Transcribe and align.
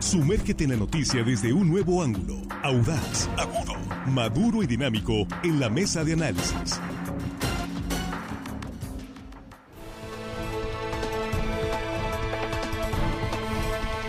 Sumérgete 0.00 0.64
en 0.64 0.70
la 0.70 0.76
noticia 0.76 1.22
desde 1.22 1.52
un 1.52 1.68
nuevo 1.68 2.02
ángulo, 2.02 2.40
audaz, 2.62 3.28
agudo, 3.36 3.74
maduro 4.06 4.62
y 4.62 4.66
dinámico 4.66 5.26
en 5.44 5.60
la 5.60 5.68
mesa 5.68 6.02
de 6.04 6.14
análisis. 6.14 6.80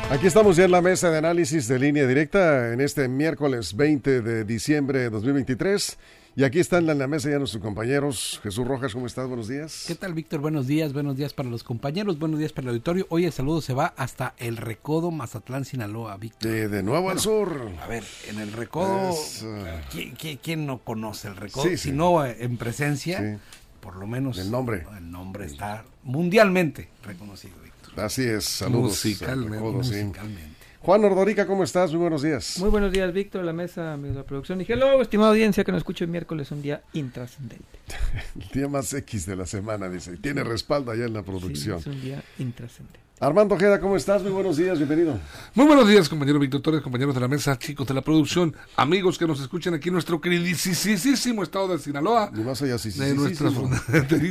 Aquí 0.10 0.28
estamos 0.28 0.56
ya 0.56 0.64
en 0.64 0.72
la 0.72 0.82
mesa 0.82 1.12
de 1.12 1.18
análisis 1.18 1.68
de 1.68 1.78
línea 1.78 2.08
directa 2.08 2.72
en 2.72 2.80
este 2.80 3.10
miércoles 3.10 3.76
20 3.76 4.22
de 4.22 4.46
diciembre 4.46 5.00
de 5.00 5.10
2023. 5.10 5.98
Y 6.34 6.46
aquí 6.46 6.60
están 6.60 6.90
en 6.90 6.98
la 6.98 7.08
mesa 7.08 7.30
ya 7.30 7.38
nuestros 7.38 7.62
compañeros. 7.62 8.40
Jesús 8.42 8.66
Rojas, 8.66 8.94
¿cómo 8.94 9.06
estás? 9.06 9.28
Buenos 9.28 9.50
días. 9.50 9.84
¿Qué 9.86 9.96
tal, 9.96 10.14
Víctor? 10.14 10.40
Buenos 10.40 10.66
días, 10.66 10.94
buenos 10.94 11.18
días 11.18 11.34
para 11.34 11.50
los 11.50 11.62
compañeros, 11.62 12.20
buenos 12.20 12.40
días 12.40 12.54
para 12.54 12.66
el 12.66 12.70
auditorio. 12.70 13.06
Hoy 13.10 13.26
el 13.26 13.34
saludo 13.34 13.60
se 13.60 13.74
va 13.74 13.94
hasta 13.98 14.34
el 14.38 14.56
Recodo, 14.56 15.12
Mazatlán, 15.12 15.66
Sinaloa, 15.66 16.16
Víctor. 16.16 16.70
De, 16.70 16.84
nuevo 16.84 17.10
al 17.10 17.20
sur. 17.20 17.70
A 17.82 17.88
ver, 17.88 18.06
en 18.30 18.40
el 18.40 18.54
Recodo, 18.54 19.12
uh, 19.12 20.38
¿quién, 20.42 20.66
no 20.66 20.78
conoce 20.78 21.28
el 21.28 21.36
Recodo? 21.36 21.76
si 21.76 21.92
no 21.92 22.26
eh, 22.26 22.38
en 22.40 22.56
presencia, 22.56 23.38
por 23.82 23.98
lo 23.98 24.08
menos 24.08 24.38
el 24.38 24.50
nombre. 24.50 24.86
El 24.98 25.12
nombre 25.12 25.46
está 25.46 25.84
mundialmente 26.04 26.88
reconocido. 27.04 27.56
Así 27.98 28.24
es, 28.24 28.46
saludos. 28.46 29.04
Musicalmente. 29.04 30.61
Juan 30.84 31.06
Ordorica, 31.06 31.46
¿cómo 31.46 31.64
estás? 31.64 31.92
Muy 31.92 32.00
buenos 32.00 32.24
días. 32.24 32.58
Muy 32.58 32.72
buenos 32.72 32.92
días, 32.92 33.14
Víctor, 33.14 33.44
la 33.44 33.54
mesa, 33.54 33.94
amigos 33.94 34.16
de 34.16 34.22
la 34.22 34.26
producción. 34.26 34.62
Y 34.62 34.66
hello, 34.68 35.00
estimada 35.00 35.30
audiencia 35.30 35.64
que 35.64 35.72
nos 35.72 35.78
escucha 35.80 36.06
el 36.06 36.10
miércoles, 36.10 36.50
un 36.50 36.64
día 36.64 36.82
intrascendente. 36.94 37.66
el 38.42 38.48
día 38.48 38.68
más 38.68 38.92
X 38.92 39.28
de 39.28 39.36
la 39.36 39.46
semana, 39.46 39.90
dice. 39.90 40.18
Tiene 40.18 40.44
respaldo 40.44 40.92
allá 40.92 41.06
en 41.06 41.14
la 41.14 41.22
producción. 41.22 41.78
es 41.78 41.86
un 41.86 42.02
día 42.02 42.24
intrascendente. 42.40 43.11
Armando 43.22 43.54
Ojeda, 43.54 43.80
¿cómo 43.80 43.96
estás? 43.96 44.24
Muy 44.24 44.32
buenos 44.32 44.58
días, 44.58 44.80
bienvenido. 44.80 45.20
Muy 45.54 45.68
buenos 45.68 45.88
días, 45.88 46.10
compañero 46.10 46.40
Víctor 46.40 46.60
Torres, 46.60 46.82
compañeros 46.82 47.14
de 47.14 47.22
la 47.22 47.28
mesa, 47.28 47.56
chicos 47.56 47.86
de 47.86 47.94
la 47.94 48.02
producción, 48.02 48.56
amigos 48.76 49.20
que 49.20 49.28
nos 49.28 49.40
escuchan 49.40 49.76
aquí 49.76 49.90
en 49.90 49.94
nuestro 49.94 50.20
queridísimo 50.20 51.44
estado 51.44 51.68
de 51.68 51.78
Sinaloa. 51.78 52.32
Y 52.36 52.40
más 52.40 52.64
allá, 52.64 52.80
sí, 52.80 52.90
De 52.90 53.14
nuestra 53.14 53.50
Aquí 53.50 54.26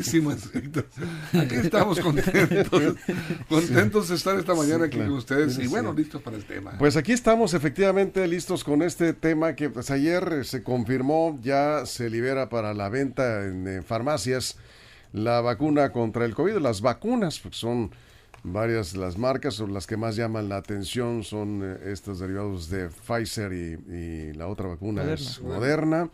estamos 1.55 2.01
contentos, 2.01 2.95
contentos 3.49 4.09
de 4.09 4.17
estar 4.17 4.37
esta 4.37 4.55
mañana 4.55 4.87
aquí 4.87 4.99
con 4.99 5.13
ustedes 5.13 5.57
y 5.61 5.69
bueno, 5.69 5.93
listos 5.93 6.21
para 6.21 6.37
el 6.37 6.45
tema. 6.45 6.73
Pues 6.77 6.97
aquí 6.97 7.13
estamos 7.13 7.55
efectivamente 7.55 8.27
listos 8.27 8.65
con 8.65 8.83
este 8.83 9.13
tema 9.13 9.55
que 9.55 9.71
pues 9.71 9.93
ayer 9.93 10.45
se 10.45 10.65
confirmó, 10.65 11.39
ya 11.41 11.87
se 11.87 12.11
libera 12.11 12.49
para 12.49 12.75
la 12.75 12.89
venta 12.89 13.47
en, 13.47 13.85
farmacias 13.85 14.59
la 15.13 15.41
vacuna 15.41 15.93
contra 15.93 16.25
el 16.25 16.35
COVID, 16.35 16.57
las 16.57 16.81
vacunas, 16.81 17.39
porque 17.39 17.57
son 17.57 17.93
varias 18.43 18.97
las 18.97 19.19
marcas, 19.19 19.55
son 19.55 19.75
las 19.75 19.87
que 19.87 19.97
más 19.97 20.17
llaman 20.17 20.49
la 20.49 20.57
atención 20.57 21.25
son 21.25 21.63
eh, 21.63 21.93
estos 21.93 22.19
derivados 22.19 22.71
de 22.71 22.89
Pfizer 22.89 23.53
y, 23.53 24.33
la 24.35 24.47
otra 24.47 24.69
vacuna 24.69 25.03
es 25.13 25.41
Moderna. 25.41 26.11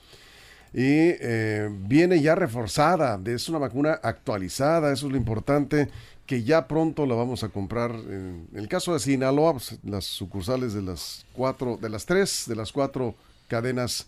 Y 0.72 1.14
eh, 1.20 1.70
viene 1.70 2.20
ya 2.20 2.34
reforzada, 2.34 3.19
es 3.24 3.48
una 3.48 3.58
vacuna 3.58 3.98
actualizada, 4.02 4.92
eso 4.92 5.06
es 5.06 5.12
lo 5.12 5.16
importante, 5.16 5.88
que 6.27 6.42
ya 6.42 6.66
pronto 6.69 7.06
la 7.06 7.14
vamos 7.14 7.44
a 7.44 7.48
comprar. 7.48 7.92
En, 7.92 8.48
el 8.54 8.69
caso 8.69 8.92
de 8.92 8.98
Sinaloa, 8.98 9.52
pues, 9.52 9.78
las 9.84 10.04
sucursales 10.04 10.74
de 10.74 10.82
las 10.82 11.24
cuatro, 11.32 11.78
de 11.80 11.88
las 11.88 12.04
tres, 12.04 12.44
de 12.47 12.56
las 12.56 12.72
cuatro 12.72 13.14
cadenas 13.48 14.06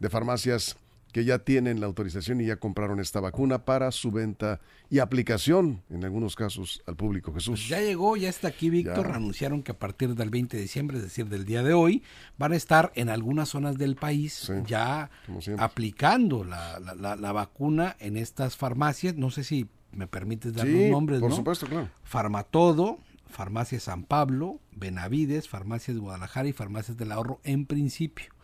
de 0.00 0.08
farmacias 0.08 0.76
que 1.18 1.24
ya 1.24 1.40
tienen 1.40 1.80
la 1.80 1.86
autorización 1.86 2.40
y 2.40 2.46
ya 2.46 2.58
compraron 2.58 3.00
esta 3.00 3.18
vacuna 3.18 3.64
para 3.64 3.90
su 3.90 4.12
venta 4.12 4.60
y 4.88 5.00
aplicación, 5.00 5.82
en 5.90 6.04
algunos 6.04 6.36
casos, 6.36 6.80
al 6.86 6.94
público. 6.94 7.32
Jesús. 7.32 7.58
Pues 7.58 7.68
ya 7.68 7.80
llegó, 7.80 8.16
ya 8.16 8.28
está 8.28 8.46
aquí, 8.46 8.70
Víctor. 8.70 9.10
Anunciaron 9.10 9.64
que 9.64 9.72
a 9.72 9.78
partir 9.80 10.14
del 10.14 10.30
20 10.30 10.56
de 10.56 10.62
diciembre, 10.62 10.98
es 10.98 11.02
decir, 11.02 11.26
del 11.28 11.44
día 11.44 11.64
de 11.64 11.72
hoy, 11.72 12.04
van 12.38 12.52
a 12.52 12.56
estar 12.56 12.92
en 12.94 13.08
algunas 13.08 13.48
zonas 13.48 13.76
del 13.78 13.96
país 13.96 14.48
ya 14.64 15.10
aplicando 15.58 16.44
la, 16.44 16.78
la, 16.78 17.32
vacuna 17.32 17.96
en 17.98 18.16
estas 18.16 18.56
farmacias. 18.56 19.16
No 19.16 19.32
sé 19.32 19.42
si 19.42 19.66
me 19.90 20.06
permites 20.06 20.54
dar 20.54 20.68
los 20.68 20.88
nombres, 20.88 21.18
por 21.18 21.32
supuesto, 21.32 21.66
claro. 21.66 21.88
Farmatodo, 22.04 23.00
Farmacia 23.28 23.80
San 23.80 24.04
Pablo, 24.04 24.60
Benavides, 24.70 25.48
Farmacias 25.48 25.96
de 25.96 26.00
Guadalajara 26.00 26.46
y 26.46 26.52
Farmacias 26.52 26.96
del 26.96 27.10
Ahorro 27.10 27.40
en 27.42 27.66
principio. 27.66 28.37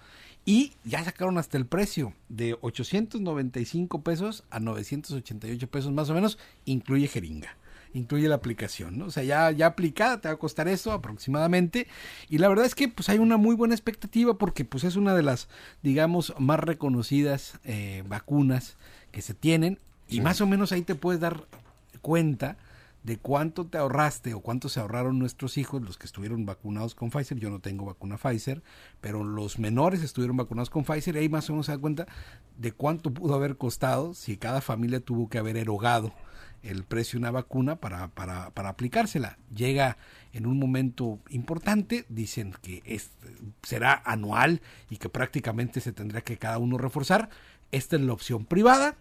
Y 0.44 0.72
ya 0.84 1.02
sacaron 1.02 1.38
hasta 1.38 1.56
el 1.56 1.66
precio 1.66 2.12
de 2.28 2.56
895 2.60 4.02
pesos 4.02 4.44
a 4.50 4.60
988 4.60 5.70
pesos 5.70 5.92
más 5.92 6.10
o 6.10 6.14
menos, 6.14 6.38
incluye 6.64 7.08
jeringa 7.08 7.56
incluye 7.94 8.28
la 8.28 8.34
aplicación, 8.34 8.98
¿no? 8.98 9.06
O 9.06 9.10
sea, 9.10 9.22
ya, 9.22 9.50
ya 9.52 9.66
aplicada 9.66 10.20
te 10.20 10.28
va 10.28 10.34
a 10.34 10.38
costar 10.38 10.68
eso 10.68 10.92
aproximadamente. 10.92 11.86
Y 12.28 12.38
la 12.38 12.48
verdad 12.48 12.66
es 12.66 12.74
que 12.74 12.88
pues 12.88 13.08
hay 13.08 13.18
una 13.18 13.36
muy 13.36 13.54
buena 13.54 13.74
expectativa 13.74 14.36
porque 14.36 14.64
pues 14.64 14.84
es 14.84 14.96
una 14.96 15.14
de 15.14 15.22
las, 15.22 15.48
digamos, 15.82 16.34
más 16.38 16.60
reconocidas 16.60 17.58
eh, 17.64 18.02
vacunas 18.06 18.76
que 19.12 19.22
se 19.22 19.32
tienen. 19.32 19.78
Y 20.08 20.20
más 20.20 20.40
o 20.40 20.46
menos 20.46 20.72
ahí 20.72 20.82
te 20.82 20.96
puedes 20.96 21.20
dar 21.20 21.46
cuenta 22.02 22.56
de 23.04 23.18
cuánto 23.18 23.66
te 23.66 23.78
ahorraste 23.78 24.32
o 24.32 24.40
cuánto 24.40 24.68
se 24.70 24.80
ahorraron 24.80 25.18
nuestros 25.18 25.58
hijos, 25.58 25.82
los 25.82 25.98
que 25.98 26.06
estuvieron 26.06 26.46
vacunados 26.46 26.94
con 26.94 27.10
Pfizer. 27.10 27.38
Yo 27.38 27.50
no 27.50 27.60
tengo 27.60 27.84
vacuna 27.84 28.16
Pfizer, 28.16 28.62
pero 29.00 29.22
los 29.22 29.58
menores 29.58 30.02
estuvieron 30.02 30.38
vacunados 30.38 30.70
con 30.70 30.84
Pfizer 30.84 31.14
y 31.14 31.18
ahí 31.18 31.28
más 31.28 31.48
o 31.48 31.52
menos 31.52 31.66
se 31.66 31.72
da 31.72 31.78
cuenta 31.78 32.06
de 32.56 32.72
cuánto 32.72 33.12
pudo 33.12 33.34
haber 33.34 33.58
costado 33.58 34.14
si 34.14 34.38
cada 34.38 34.62
familia 34.62 35.00
tuvo 35.00 35.28
que 35.28 35.38
haber 35.38 35.58
erogado 35.58 36.12
el 36.62 36.84
precio 36.84 37.18
de 37.18 37.24
una 37.24 37.30
vacuna 37.30 37.76
para, 37.76 38.08
para, 38.08 38.50
para 38.50 38.70
aplicársela. 38.70 39.36
Llega 39.54 39.98
en 40.32 40.46
un 40.46 40.58
momento 40.58 41.18
importante, 41.28 42.06
dicen 42.08 42.54
que 42.62 43.00
será 43.62 44.02
anual 44.06 44.62
y 44.88 44.96
que 44.96 45.10
prácticamente 45.10 45.82
se 45.82 45.92
tendrá 45.92 46.22
que 46.22 46.38
cada 46.38 46.56
uno 46.56 46.78
reforzar. 46.78 47.28
Esta 47.70 47.96
es 47.96 48.02
la 48.02 48.14
opción 48.14 48.46
privada, 48.46 48.96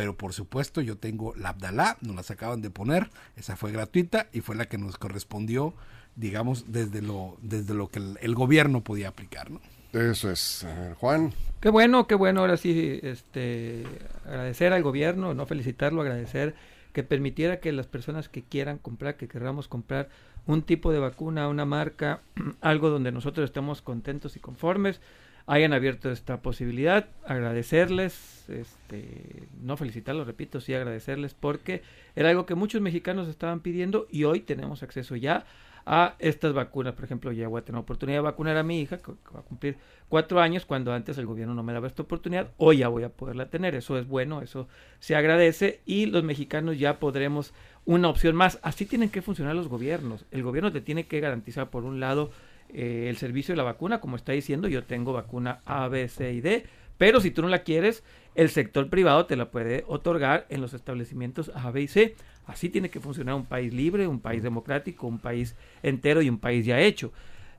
pero 0.00 0.16
por 0.16 0.32
supuesto 0.32 0.80
yo 0.80 0.96
tengo 0.96 1.34
la 1.36 1.50
Abdalá, 1.50 1.98
nos 2.00 2.16
las 2.16 2.30
acaban 2.30 2.62
de 2.62 2.70
poner, 2.70 3.10
esa 3.36 3.54
fue 3.54 3.70
gratuita 3.70 4.28
y 4.32 4.40
fue 4.40 4.56
la 4.56 4.64
que 4.64 4.78
nos 4.78 4.96
correspondió, 4.96 5.74
digamos, 6.16 6.72
desde 6.72 7.02
lo, 7.02 7.36
desde 7.42 7.74
lo 7.74 7.88
que 7.88 8.00
el, 8.18 8.34
gobierno 8.34 8.82
podía 8.82 9.08
aplicar, 9.08 9.50
¿no? 9.50 9.60
Eso 9.92 10.30
es, 10.30 10.66
Juan. 11.00 11.34
Qué 11.60 11.68
bueno, 11.68 12.06
qué 12.06 12.14
bueno, 12.14 12.40
ahora 12.40 12.56
sí, 12.56 12.98
este, 13.02 13.84
agradecer 14.24 14.72
al 14.72 14.82
gobierno, 14.82 15.34
no 15.34 15.44
felicitarlo, 15.44 16.00
agradecer 16.00 16.54
que 16.94 17.02
permitiera 17.02 17.60
que 17.60 17.70
las 17.70 17.86
personas 17.86 18.30
que 18.30 18.42
quieran 18.42 18.78
comprar, 18.78 19.18
que 19.18 19.28
queramos 19.28 19.68
comprar 19.68 20.08
un 20.46 20.62
tipo 20.62 20.92
de 20.92 20.98
vacuna, 20.98 21.46
una 21.46 21.66
marca, 21.66 22.22
algo 22.62 22.88
donde 22.88 23.12
nosotros 23.12 23.44
estemos 23.44 23.82
contentos 23.82 24.34
y 24.36 24.40
conformes, 24.40 25.02
hayan 25.50 25.72
abierto 25.72 26.12
esta 26.12 26.42
posibilidad, 26.42 27.08
agradecerles, 27.26 28.48
este, 28.48 29.48
no 29.60 29.76
felicitarlos, 29.76 30.28
repito, 30.28 30.60
sí 30.60 30.74
agradecerles 30.74 31.34
porque 31.34 31.82
era 32.14 32.30
algo 32.30 32.46
que 32.46 32.54
muchos 32.54 32.80
mexicanos 32.80 33.26
estaban 33.26 33.58
pidiendo 33.58 34.06
y 34.12 34.22
hoy 34.22 34.42
tenemos 34.42 34.84
acceso 34.84 35.16
ya 35.16 35.44
a 35.84 36.14
estas 36.20 36.52
vacunas. 36.52 36.94
Por 36.94 37.04
ejemplo, 37.04 37.32
ya 37.32 37.48
voy 37.48 37.62
a 37.62 37.64
tener 37.64 37.80
oportunidad 37.80 38.18
de 38.18 38.22
vacunar 38.22 38.56
a 38.58 38.62
mi 38.62 38.80
hija, 38.80 38.98
que 38.98 39.10
va 39.34 39.40
a 39.40 39.42
cumplir 39.42 39.76
cuatro 40.08 40.40
años, 40.40 40.66
cuando 40.66 40.92
antes 40.92 41.18
el 41.18 41.26
gobierno 41.26 41.52
no 41.52 41.64
me 41.64 41.72
daba 41.72 41.88
esta 41.88 42.02
oportunidad, 42.02 42.52
hoy 42.56 42.78
ya 42.78 42.88
voy 42.88 43.02
a 43.02 43.08
poderla 43.08 43.50
tener. 43.50 43.74
Eso 43.74 43.98
es 43.98 44.06
bueno, 44.06 44.42
eso 44.42 44.68
se 45.00 45.16
agradece 45.16 45.80
y 45.84 46.06
los 46.06 46.22
mexicanos 46.22 46.78
ya 46.78 47.00
podremos 47.00 47.52
una 47.86 48.08
opción 48.08 48.36
más. 48.36 48.60
Así 48.62 48.86
tienen 48.86 49.08
que 49.08 49.20
funcionar 49.20 49.56
los 49.56 49.66
gobiernos. 49.66 50.26
El 50.30 50.44
gobierno 50.44 50.70
te 50.70 50.80
tiene 50.80 51.08
que 51.08 51.18
garantizar, 51.18 51.70
por 51.70 51.82
un 51.82 51.98
lado, 51.98 52.30
eh, 52.74 53.08
el 53.08 53.16
servicio 53.16 53.52
de 53.52 53.56
la 53.56 53.62
vacuna, 53.64 54.00
como 54.00 54.16
está 54.16 54.32
diciendo, 54.32 54.68
yo 54.68 54.84
tengo 54.84 55.12
vacuna 55.12 55.60
A, 55.64 55.88
B, 55.88 56.08
C 56.08 56.32
y 56.32 56.40
D, 56.40 56.64
pero 56.98 57.20
si 57.20 57.30
tú 57.30 57.42
no 57.42 57.48
la 57.48 57.62
quieres, 57.62 58.04
el 58.34 58.50
sector 58.50 58.88
privado 58.90 59.26
te 59.26 59.36
la 59.36 59.50
puede 59.50 59.84
otorgar 59.86 60.46
en 60.50 60.60
los 60.60 60.74
establecimientos 60.74 61.50
A, 61.54 61.70
B 61.70 61.82
y 61.82 61.88
C. 61.88 62.14
Así 62.46 62.68
tiene 62.68 62.90
que 62.90 63.00
funcionar 63.00 63.34
un 63.34 63.46
país 63.46 63.72
libre, 63.72 64.06
un 64.06 64.20
país 64.20 64.42
democrático, 64.42 65.06
un 65.06 65.18
país 65.18 65.56
entero 65.82 66.20
y 66.20 66.28
un 66.28 66.38
país 66.38 66.66
ya 66.66 66.80
hecho. 66.80 67.12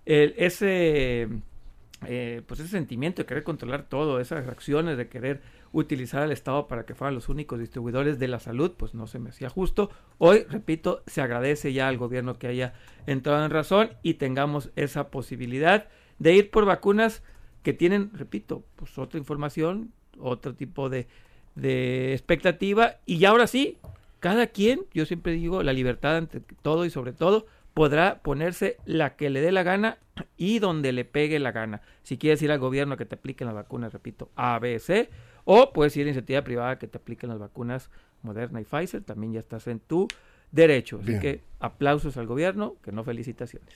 ese, 0.05 1.27
eh, 2.07 2.41
pues 2.45 2.59
ese 2.59 2.69
sentimiento 2.69 3.21
de 3.21 3.25
querer 3.25 3.43
controlar 3.43 3.83
todo, 3.83 4.19
esas 4.19 4.47
acciones 4.47 4.97
de 4.97 5.07
querer 5.07 5.41
utilizar 5.73 6.21
al 6.21 6.31
Estado 6.31 6.67
para 6.67 6.85
que 6.85 6.95
fueran 6.95 7.15
los 7.15 7.29
únicos 7.29 7.59
distribuidores 7.59 8.19
de 8.19 8.27
la 8.27 8.39
salud, 8.39 8.71
pues 8.75 8.93
no 8.93 9.07
se 9.07 9.19
me 9.19 9.29
hacía 9.29 9.49
justo. 9.49 9.89
Hoy, 10.17 10.45
repito, 10.49 11.03
se 11.07 11.21
agradece 11.21 11.73
ya 11.73 11.87
al 11.87 11.97
gobierno 11.97 12.37
que 12.37 12.47
haya 12.47 12.73
entrado 13.07 13.43
en 13.45 13.51
razón 13.51 13.91
y 14.03 14.15
tengamos 14.15 14.71
esa 14.75 15.09
posibilidad 15.09 15.87
de 16.19 16.35
ir 16.35 16.51
por 16.51 16.65
vacunas 16.65 17.23
que 17.63 17.73
tienen, 17.73 18.11
repito, 18.13 18.63
pues 18.75 18.97
otra 18.97 19.17
información, 19.17 19.91
otro 20.19 20.55
tipo 20.55 20.89
de, 20.89 21.07
de 21.55 22.13
expectativa 22.13 22.97
y 23.05 23.23
ahora 23.25 23.47
sí, 23.47 23.77
cada 24.19 24.47
quien, 24.47 24.85
yo 24.93 25.05
siempre 25.05 25.33
digo, 25.33 25.63
la 25.63 25.73
libertad 25.73 26.17
ante 26.17 26.41
todo 26.61 26.85
y 26.85 26.89
sobre 26.89 27.13
todo, 27.13 27.47
podrá 27.73 28.19
ponerse 28.21 28.77
la 28.85 29.15
que 29.15 29.29
le 29.29 29.41
dé 29.41 29.51
la 29.51 29.63
gana 29.63 29.97
y 30.37 30.59
donde 30.59 30.91
le 30.91 31.05
pegue 31.05 31.39
la 31.39 31.51
gana. 31.51 31.81
Si 32.03 32.17
quieres 32.17 32.41
ir 32.41 32.51
al 32.51 32.59
gobierno 32.59 32.97
que 32.97 33.05
te 33.05 33.15
apliquen 33.15 33.47
la 33.47 33.53
vacuna, 33.53 33.89
repito, 33.89 34.29
A, 34.35 34.59
B, 34.59 34.77
C, 34.79 35.09
o 35.45 35.71
puedes 35.73 35.95
ir 35.97 36.03
a 36.05 36.09
iniciativa 36.09 36.41
privada 36.43 36.77
que 36.77 36.87
te 36.87 36.97
apliquen 36.97 37.29
las 37.29 37.39
vacunas 37.39 37.89
Moderna 38.21 38.61
y 38.61 38.65
Pfizer. 38.65 39.01
También 39.03 39.33
ya 39.33 39.39
estás 39.39 39.67
en 39.67 39.79
tu 39.79 40.07
derecho. 40.51 40.99
Así 41.01 41.17
que 41.19 41.41
aplausos 41.59 42.17
al 42.17 42.27
gobierno, 42.27 42.75
que 42.83 42.91
no 42.91 43.03
felicitaciones. 43.03 43.69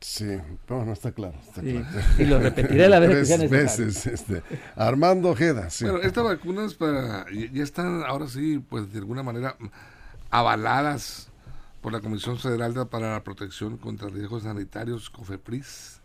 Sí, 0.00 0.36
no, 0.68 0.84
no 0.84 0.92
está 0.92 1.12
claro. 1.12 1.38
Está 1.40 1.62
Sí. 1.62 1.72
claro. 1.72 2.06
Y 2.18 2.24
lo 2.26 2.38
repetiré 2.38 2.86
la 2.88 2.98
vez 2.98 3.08
que 3.08 3.14
Tres 3.16 3.28
sea 3.28 3.38
necesario. 3.38 3.86
veces. 3.86 4.06
Este. 4.06 4.42
Armando 4.74 5.30
Ojeda, 5.30 5.70
sí. 5.70 5.84
Bueno, 5.86 6.00
estas 6.00 6.22
vacunas 6.24 6.74
para, 6.74 7.24
ya 7.32 7.62
están 7.62 8.02
ahora 8.04 8.26
sí, 8.26 8.58
pues 8.68 8.92
de 8.92 8.98
alguna 8.98 9.22
manera 9.22 9.56
avaladas 10.30 11.30
por 11.86 11.92
la 11.92 12.00
Comisión 12.00 12.36
Federal 12.36 12.74
de- 12.74 12.84
para 12.86 13.12
la 13.12 13.22
Protección 13.22 13.76
contra 13.76 14.08
Riesgos 14.08 14.42
Sanitarios, 14.42 15.08
COFEPRIS. 15.08 16.00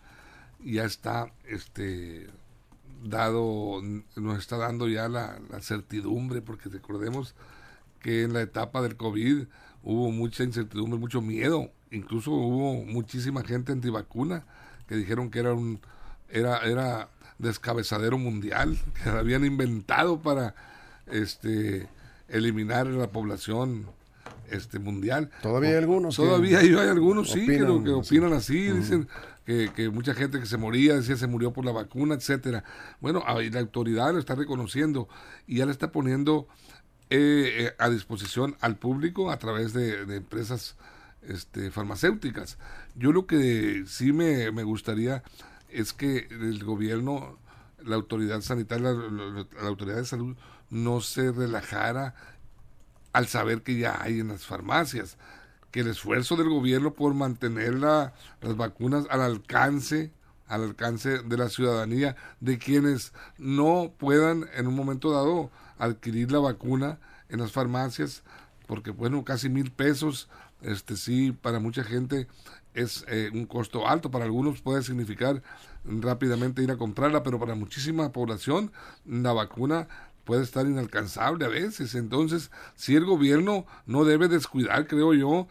Ya 0.63 0.83
está 0.83 1.33
este 1.47 2.27
dado, 3.03 3.81
nos 4.15 4.37
está 4.37 4.57
dando 4.57 4.87
ya 4.87 5.09
la, 5.09 5.39
la 5.49 5.59
certidumbre, 5.59 6.43
porque 6.43 6.69
recordemos 6.69 7.33
que 7.99 8.21
en 8.21 8.33
la 8.33 8.43
etapa 8.43 8.83
del 8.83 8.95
COVID 8.95 9.45
hubo 9.81 10.11
mucha 10.11 10.43
incertidumbre, 10.43 10.99
mucho 10.99 11.19
miedo, 11.19 11.71
incluso 11.89 12.29
hubo 12.29 12.85
muchísima 12.85 13.43
gente 13.43 13.71
antivacuna 13.71 14.43
que 14.87 14.95
dijeron 14.95 15.31
que 15.31 15.39
era 15.39 15.55
un 15.55 15.79
era 16.29 16.59
era 16.59 17.09
descabezadero 17.39 18.19
mundial 18.19 18.77
que 19.01 19.09
habían 19.09 19.45
inventado 19.45 20.21
para 20.21 20.53
este 21.07 21.89
eliminar 22.27 22.85
a 22.85 22.91
la 22.91 23.07
población 23.09 23.87
este 24.51 24.79
mundial. 24.79 25.29
Todavía 25.41 25.69
hay 25.71 25.75
algunos 25.77 26.15
Todavía 26.15 26.59
hay, 26.59 26.67
hay 26.73 26.87
algunos 26.89 27.31
sí 27.31 27.45
que, 27.45 27.59
lo- 27.59 27.75
opinan 27.75 27.83
que 27.83 27.91
opinan 27.91 28.33
así. 28.33 28.69
dicen 28.71 29.07
que, 29.45 29.71
que 29.75 29.89
mucha 29.89 30.13
gente 30.13 30.39
que 30.39 30.45
se 30.45 30.57
moría 30.57 30.95
decía 30.95 31.15
se 31.17 31.27
murió 31.27 31.51
por 31.53 31.65
la 31.65 31.71
vacuna, 31.71 32.15
etcétera. 32.15 32.63
Bueno, 32.99 33.23
ahí 33.25 33.49
la 33.49 33.59
autoridad 33.59 34.13
lo 34.13 34.19
está 34.19 34.35
reconociendo 34.35 35.07
y 35.47 35.57
ya 35.57 35.65
le 35.65 35.71
está 35.71 35.91
poniendo 35.91 36.47
eh, 37.09 37.65
eh, 37.67 37.73
a 37.79 37.89
disposición 37.89 38.55
al 38.61 38.77
público 38.77 39.31
a 39.31 39.37
través 39.37 39.73
de, 39.73 40.05
de 40.05 40.15
empresas 40.17 40.75
este, 41.23 41.71
farmacéuticas. 41.71 42.57
Yo 42.95 43.11
lo 43.11 43.25
que 43.27 43.83
sí 43.87 44.13
me, 44.13 44.51
me 44.51 44.63
gustaría 44.63 45.23
es 45.69 45.93
que 45.93 46.27
el 46.29 46.63
gobierno, 46.63 47.37
la 47.83 47.95
autoridad 47.95 48.41
sanitaria, 48.41 48.91
la, 48.91 49.09
la- 49.09 49.47
la 49.61 49.67
autoridad 49.67 49.97
de 49.97 50.05
salud 50.05 50.35
no 50.69 51.01
se 51.01 51.31
relajara 51.31 52.15
al 53.13 53.27
saber 53.27 53.61
que 53.63 53.77
ya 53.77 54.01
hay 54.01 54.19
en 54.19 54.29
las 54.29 54.45
farmacias, 54.45 55.17
que 55.71 55.81
el 55.81 55.87
esfuerzo 55.87 56.35
del 56.35 56.49
gobierno 56.49 56.93
por 56.93 57.13
mantener 57.13 57.75
la- 57.75 58.13
las 58.41 58.57
vacunas 58.57 59.05
al 59.09 59.21
alcance, 59.21 60.11
al 60.47 60.63
alcance 60.63 61.19
de 61.23 61.37
la 61.37 61.49
ciudadanía, 61.49 62.15
de 62.41 62.57
quienes 62.57 63.13
no 63.37 63.93
puedan 63.97 64.47
en 64.55 64.67
un 64.67 64.75
momento 64.75 65.11
dado 65.11 65.49
adquirir 65.79 66.31
la 66.31 66.39
vacuna 66.39 66.99
en 67.29 67.39
las 67.39 67.51
farmacias, 67.53 68.23
porque 68.67 68.91
bueno, 68.91 69.23
casi 69.23 69.49
mil 69.49 69.71
pesos, 69.71 70.29
este 70.61 70.95
sí, 70.97 71.31
para 71.31 71.59
mucha 71.59 71.83
gente 71.83 72.27
es 72.73 73.03
eh, 73.07 73.29
un 73.33 73.45
costo 73.45 73.87
alto, 73.87 74.11
para 74.11 74.25
algunos 74.25 74.61
puede 74.61 74.83
significar 74.83 75.41
rápidamente 75.83 76.61
ir 76.63 76.71
a 76.71 76.77
comprarla, 76.77 77.23
pero 77.23 77.39
para 77.39 77.55
muchísima 77.55 78.11
población 78.11 78.71
la 79.05 79.33
vacuna 79.33 79.87
puede 80.23 80.43
estar 80.43 80.65
inalcanzable 80.65 81.45
a 81.45 81.49
veces. 81.49 81.95
Entonces, 81.95 82.51
si 82.75 82.95
el 82.95 83.05
gobierno 83.05 83.65
no 83.85 84.05
debe 84.05 84.27
descuidar, 84.27 84.87
creo 84.87 85.13
yo, 85.13 85.47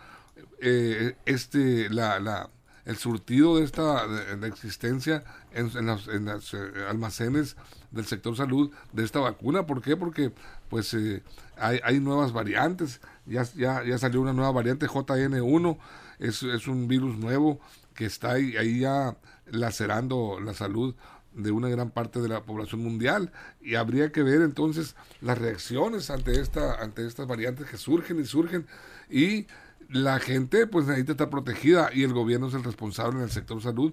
eh, 0.60 1.16
este 1.26 1.88
la, 1.90 2.20
la 2.20 2.50
el 2.84 2.96
surtido 2.96 3.58
de 3.58 3.64
esta 3.64 4.06
de, 4.06 4.48
existencia 4.48 5.22
en, 5.52 5.70
en 5.76 5.86
los 5.86 6.08
en 6.08 6.28
eh, 6.28 6.86
almacenes 6.88 7.56
del 7.90 8.06
sector 8.06 8.36
salud 8.36 8.70
de 8.92 9.04
esta 9.04 9.20
vacuna. 9.20 9.66
¿Por 9.66 9.82
qué? 9.82 9.96
Porque 9.96 10.32
pues 10.68 10.94
eh, 10.94 11.22
hay, 11.56 11.80
hay 11.84 12.00
nuevas 12.00 12.32
variantes. 12.32 13.00
Ya, 13.26 13.44
ya, 13.54 13.84
ya 13.84 13.98
salió 13.98 14.20
una 14.20 14.32
nueva 14.32 14.52
variante 14.52 14.86
JN1. 14.88 15.78
Es, 16.18 16.42
es 16.42 16.66
un 16.66 16.88
virus 16.88 17.16
nuevo 17.16 17.60
que 17.94 18.06
está 18.06 18.32
ahí, 18.32 18.56
ahí 18.56 18.80
ya 18.80 19.16
lacerando 19.46 20.40
la 20.40 20.54
salud 20.54 20.94
de 21.34 21.50
una 21.50 21.68
gran 21.68 21.90
parte 21.90 22.20
de 22.20 22.28
la 22.28 22.42
población 22.42 22.82
mundial 22.82 23.32
y 23.60 23.76
habría 23.76 24.12
que 24.12 24.22
ver 24.22 24.42
entonces 24.42 24.96
las 25.20 25.38
reacciones 25.38 26.10
ante 26.10 26.40
esta 26.40 26.82
ante 26.82 27.06
estas 27.06 27.26
variantes 27.26 27.68
que 27.68 27.76
surgen 27.76 28.20
y 28.20 28.24
surgen 28.24 28.66
y 29.08 29.46
la 29.88 30.18
gente 30.20 30.66
pues 30.66 30.86
necesita 30.86 31.12
estar 31.12 31.30
protegida 31.30 31.90
y 31.92 32.04
el 32.04 32.12
gobierno 32.12 32.48
es 32.48 32.54
el 32.54 32.64
responsable 32.64 33.18
en 33.18 33.24
el 33.24 33.30
sector 33.30 33.60
salud 33.60 33.92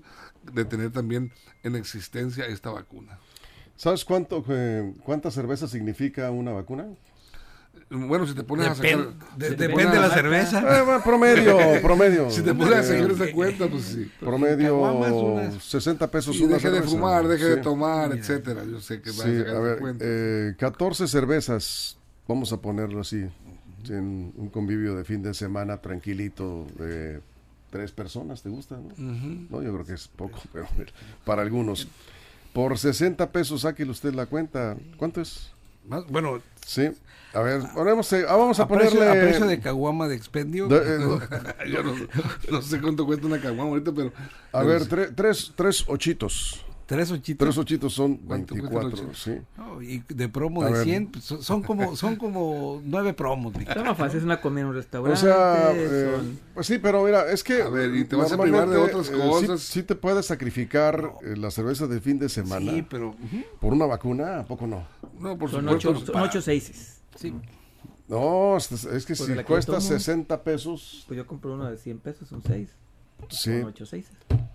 de 0.51 0.65
tener 0.65 0.91
también 0.91 1.31
en 1.63 1.75
existencia 1.75 2.45
esta 2.45 2.69
vacuna. 2.69 3.19
¿Sabes 3.75 4.05
cuánto, 4.05 4.43
eh, 4.49 4.93
cuánta 5.03 5.31
cerveza 5.31 5.67
significa 5.67 6.29
una 6.31 6.51
vacuna? 6.51 6.87
Bueno, 7.89 8.27
si 8.27 8.33
te 8.33 8.43
pones 8.43 8.67
a 8.67 8.75
sacar 8.75 9.13
de- 9.37 9.49
si 9.49 9.55
te 9.55 9.67
depende 9.69 9.93
de 9.93 9.99
la 10.01 10.09
cerveza. 10.09 10.59
Eh, 10.59 10.81
bueno, 10.83 11.01
promedio, 11.03 11.57
promedio. 11.81 12.29
Si 12.29 12.41
te 12.41 12.53
pones 12.53 12.73
a 12.79 12.83
sacar 12.83 13.11
esa 13.11 13.31
cuenta, 13.31 13.67
pues 13.67 13.83
sí. 13.83 14.11
Promedio 14.19 14.77
unas- 14.77 15.63
60 15.63 16.11
pesos 16.11 16.35
Y 16.35 16.43
una 16.43 16.55
deje 16.55 16.69
de 16.69 16.81
fumar, 16.81 17.27
deje 17.27 17.45
de 17.45 17.57
tomar, 17.57 18.11
etcétera. 18.13 18.63
Yo 18.65 18.81
sé 18.81 19.01
que 19.01 19.11
va 19.11 19.23
Sí, 19.23 19.35
a 19.35 19.39
sacar 19.39 19.55
a 19.55 19.59
ver, 19.59 19.79
cuenta. 19.79 20.03
eh, 20.05 20.55
14 20.59 21.07
cervezas, 21.07 21.97
vamos 22.27 22.51
a 22.51 22.57
ponerlo 22.61 22.99
así, 23.01 23.25
en 23.89 24.33
un 24.35 24.49
convivio 24.49 24.95
de 24.95 25.05
fin 25.05 25.21
de 25.23 25.33
semana 25.33 25.77
tranquilito 25.77 26.67
de 26.77 27.21
tres 27.69 27.93
personas, 27.93 28.41
¿te 28.43 28.49
gusta? 28.49 28.77
No, 28.97 29.61
yo 29.61 29.71
creo 29.73 29.85
que 29.85 29.93
es 29.93 30.09
poco, 30.09 30.39
pero 30.51 30.67
para 31.23 31.41
algunos. 31.41 31.87
Por 32.51 32.77
60 32.77 33.31
pesos, 33.31 33.61
sáquele 33.61 33.91
usted 33.91 34.13
la 34.13 34.25
cuenta. 34.25 34.75
¿Cuánto 34.97 35.21
es? 35.21 35.51
Más- 35.87 36.05
bueno, 36.07 36.41
Sí. 36.65 36.89
A 37.33 37.41
ver, 37.41 37.61
eh, 37.61 37.65
ah, 38.27 38.35
vamos 38.35 38.59
a, 38.59 38.63
a, 38.63 38.67
precio, 38.67 38.99
ponerle... 38.99 39.07
a 39.07 39.23
precio 39.23 39.45
de 39.45 39.59
caguama 39.59 40.07
de 40.07 40.15
expendio. 40.15 40.67
de- 40.67 40.77
eh, 40.77 41.67
Yo 41.71 41.83
no, 41.83 41.93
no 42.51 42.61
sé 42.61 42.81
cuánto 42.81 43.05
cuesta 43.05 43.27
una 43.27 43.39
caguama 43.39 43.69
ahorita, 43.71 43.91
pero... 43.93 44.11
a 44.51 44.63
ver, 44.63 44.81
tre- 44.89 45.13
tres, 45.15 45.53
tres 45.55 45.83
ochitos. 45.87 46.65
Tres 46.87 47.11
ochitos. 47.11 47.45
Tres 47.45 47.57
ochitos 47.57 47.93
son 47.93 48.15
¿Cuánto 48.17 48.55
cuesta 48.55 48.67
el 48.79 48.83
24, 48.91 49.07
ochito? 49.09 49.13
sí. 49.13 49.37
No, 49.57 49.81
y 49.81 50.01
de 50.07 50.29
promo 50.29 50.61
A 50.61 50.67
de 50.67 50.71
ver. 50.71 50.83
100, 50.85 51.07
pues, 51.07 51.23
son, 51.25 51.43
son 51.43 51.61
como 51.61 51.95
son 51.97 52.15
como 52.15 52.81
nueve 52.83 53.13
promos. 53.13 53.53
Más 53.83 53.97
fácil, 53.97 54.19
es 54.19 54.23
una 54.23 54.39
comida 54.39 54.61
en 54.61 54.67
un 54.67 54.71
O 54.73 54.77
restaurante. 54.77 55.19
sea, 55.19 55.73
eh, 55.75 56.15
son- 56.15 56.39
pues 56.53 56.65
sí, 56.65 56.79
pero 56.79 57.03
mira, 57.03 57.29
es 57.29 57.43
que... 57.43 57.61
A 57.61 57.67
ver, 57.69 57.93
y 57.93 58.05
te 58.05 58.15
vas 58.15 58.31
a 58.31 58.37
privar 58.41 58.69
de 58.69 58.77
otras 58.77 59.09
eh, 59.09 59.11
sí- 59.13 59.19
cosas. 59.19 59.61
sí, 59.61 59.83
te 59.83 59.95
puedes 59.95 60.25
sacrificar 60.27 61.11
eh, 61.23 61.35
la 61.35 61.51
cerveza 61.51 61.87
de 61.87 61.99
fin 61.99 62.19
de 62.19 62.29
semana 62.29 62.71
Sí, 62.71 62.85
pero 62.89 63.13
por 63.59 63.73
una 63.73 63.85
vacuna, 63.85 64.39
¿a 64.39 64.43
poco 64.45 64.65
no? 64.65 64.87
No, 65.19 65.37
por 65.37 65.51
son 65.51 65.65
supuesto. 65.65 65.91
ocho, 65.91 66.05
son 66.05 66.21
ocho 66.21 66.41
seises. 66.41 67.01
sí. 67.15 67.33
No, 68.07 68.55
es, 68.55 68.71
es 68.71 69.05
que 69.05 69.15
Pues 69.15 69.29
si 69.29 69.43
cuesta 69.43 69.73
tomo. 69.73 69.81
60 69.81 70.41
pesos, 70.41 71.03
Pues 71.07 71.17
yo 71.17 71.27
compré 71.27 71.51
uno 71.51 71.69
de 71.69 71.77
100 71.77 71.99
pesos, 71.99 72.29
son 72.29 72.41
seis. 72.41 72.69
Sí, 73.29 73.51
Son 73.59 73.63
ocho 73.65 73.85
seises. 73.85 74.11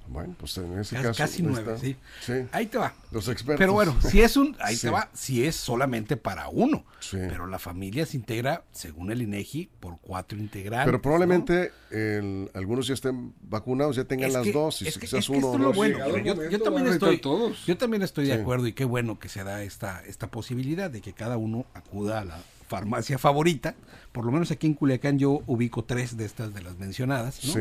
bueno, 0.09 0.35
pues 0.39 0.57
en 0.59 0.79
ese 0.79 0.95
Casi- 0.97 1.07
caso... 1.09 1.19
casi 1.23 1.43
ahí 1.43 1.49
nueve, 1.51 1.73
está. 1.75 1.85
sí. 1.87 1.97
Sí, 2.21 2.33
Ahí 2.53 2.67
te 2.67 2.79
va. 2.79 2.93
los 3.11 3.29
expertos. 3.29 3.59
Pero 3.59 3.73
bueno, 3.73 3.97
si 4.03 4.21
es 4.21 4.37
un, 4.37 4.57
ahí 4.61 4.77
Sí. 4.77 4.83
te 4.87 4.91
va, 4.91 5.09
si 5.15 5.45
es 5.47 5.57
solamente 5.57 6.17
para 6.17 6.49
uno. 6.49 6.85
Sí. 7.01 7.17
Pero 7.17 7.47
la 7.47 7.59
familia 7.59 8.05
se 8.07 8.17
integra, 8.19 8.65
según 8.73 9.11
el 9.11 9.23
INEGI, 9.23 9.71
por 9.81 9.99
cuatro 10.01 10.39
integrantes. 10.39 10.85
Pero 10.87 10.99
¿no? 10.99 11.03
probablemente 11.03 11.73
el- 11.91 12.51
algunos 12.55 12.87
ya 12.87 12.95
estén 12.95 13.35
vacunados, 13.41 13.97
ya 13.97 14.05
tengan 14.05 14.29
Es 14.29 14.35
las 14.35 14.43
que- 14.45 14.53
dosis, 14.53 14.89
es 14.89 14.95
que- 14.95 15.01
quizás 15.01 15.21
es 15.21 15.27
que 15.27 15.33
uno 15.33 15.39
esto 15.39 15.51
o 15.51 15.55
es 15.55 15.61
lo 15.61 15.67
dos. 15.69 15.77
bueno. 15.77 15.99
Yo, 16.19 16.49
yo 16.51 16.61
también 16.63 16.87
estoy, 16.89 17.19
todos. 17.19 17.65
yo 17.67 17.77
también 17.79 18.03
estoy 18.03 18.27
de 18.27 18.35
Sí. 18.37 18.41
acuerdo 18.41 18.67
y 18.67 18.73
qué 18.75 18.85
bueno 18.85 19.19
que 19.19 19.29
se 19.29 19.43
da 19.45 19.63
esta, 19.63 20.03
esta 20.05 20.31
posibilidad 20.31 20.91
de 20.91 21.01
que 21.01 21.13
cada 21.15 21.37
uno 21.39 21.65
acuda 21.75 22.21
a 22.21 22.25
la 22.25 22.39
farmacia 22.73 23.19
favorita. 23.19 23.75
Por 24.13 24.25
lo 24.25 24.33
menos 24.33 24.51
aquí 24.51 24.67
en 24.67 24.73
Culiacán 24.75 25.19
yo 25.19 25.43
ubico 25.47 25.85
tres 25.85 26.17
de 26.17 26.25
estas 26.25 26.55
de 26.55 26.63
las 26.63 26.79
mencionadas. 26.79 27.45
¿no? 27.45 27.53
Sí. 27.53 27.61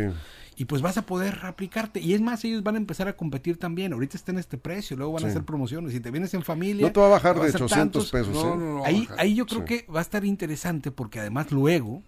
Y 0.56 0.65
pues 0.65 0.82
vas 0.82 0.98
a 0.98 1.01
poder 1.01 1.39
aplicarte. 1.44 2.00
Y 2.00 2.13
es 2.13 2.22
más, 2.22 2.46
ellos 2.46 2.63
van 2.63 2.75
a 2.75 2.77
empezar 2.77 3.10
a 3.10 3.13
competir 3.18 3.58
también. 3.58 3.91
Ahorita 3.91 4.15
está 4.15 4.32
en 4.32 4.38
este 4.38 4.58
precio, 4.58 4.96
luego 4.96 5.12
van 5.13 5.25
a 5.25 5.27
hacer 5.27 5.44
promociones. 5.44 5.91
Si 5.91 6.00
te 6.00 6.12
vienes 6.12 6.34
en 6.34 6.44
familia. 6.44 6.86
No 6.88 6.94
te 6.94 7.00
va 7.01 7.08
a 7.08 7.10
bajar 7.10 7.36
de 7.39 7.51
ser 7.51 7.63
800 7.63 7.70
tantos. 7.70 8.12
pesos. 8.12 8.34
No, 8.34 8.53
¿eh? 8.53 8.58
no, 8.58 8.77
no. 8.77 8.86
Ahí, 8.86 9.08
ahí 9.18 9.36
yo 9.36 9.46
creo 9.46 9.62
Sí. 9.62 9.65
que 9.65 9.91
va 9.91 10.00
a 10.00 10.01
estar 10.03 10.24
interesante 10.24 10.91
porque 10.91 11.20
además 11.20 11.51
luego 11.51 12.03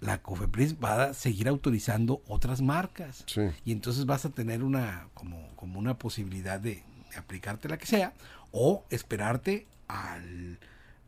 la 0.00 0.18
COFEPRIS 0.22 0.76
va 0.82 1.04
a 1.04 1.14
seguir 1.14 1.46
autorizando 1.48 2.20
otras 2.26 2.62
marcas. 2.62 3.22
Sí. 3.26 3.42
Y 3.64 3.70
entonces 3.72 4.06
vas 4.06 4.24
a 4.24 4.30
tener 4.30 4.62
una 4.64 5.08
como, 5.14 5.54
como 5.54 5.78
una 5.78 5.98
posibilidad 5.98 6.58
de, 6.58 6.82
de 7.10 7.16
aplicarte 7.16 7.68
la 7.68 7.76
que 7.78 7.86
sea 7.86 8.12
o 8.50 8.84
esperarte 8.90 9.66
al, 9.88 10.58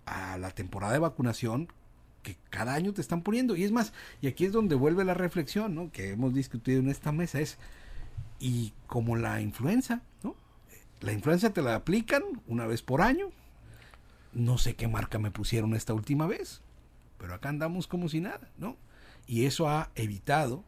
a 0.06 0.38
la 0.38 0.50
temporada 0.50 0.92
de 0.92 1.00
vacunación 1.00 1.68
que 2.22 2.36
cada 2.50 2.75
año 2.75 2.92
te 2.92 3.00
están 3.00 3.22
poniendo. 3.22 3.54
Y 3.56 3.64
es 3.64 3.72
más, 3.72 3.92
y 4.20 4.26
aquí 4.26 4.46
es 4.46 4.52
donde 4.52 4.75
vuelve 4.75 5.04
la 5.04 5.14
reflexión 5.14 5.75
¿no? 5.75 5.92
que 5.92 6.10
hemos 6.10 6.34
discutido 6.34 6.80
en 6.80 6.88
esta 6.88 7.12
mesa, 7.12 7.40
es, 7.40 7.58
y 8.38 8.72
como 8.86 9.16
la 9.16 9.40
influenza, 9.40 10.02
¿no? 10.22 10.34
La 11.00 11.12
influenza 11.12 11.50
te 11.50 11.62
la 11.62 11.75
aplican 11.75 12.22
una 12.46 12.66
vez 12.66 12.82
por 12.82 13.02
año. 13.02 13.30
No 14.32 14.58
sé 14.58 14.75
qué 14.75 14.88
marca 14.88 15.18
me 15.18 15.30
pusieron 15.30 15.75
esta 15.75 15.94
última 15.94 16.26
vez, 16.26 16.62
pero 17.18 17.34
acá 17.34 17.48
andamos 17.48 17.86
como 17.86 18.08
si 18.08 18.20
nada, 18.20 18.50
¿no? 18.58 18.76
Y 19.26 19.44
eso 19.44 19.68
ha 19.68 19.90
evitado 19.94 20.64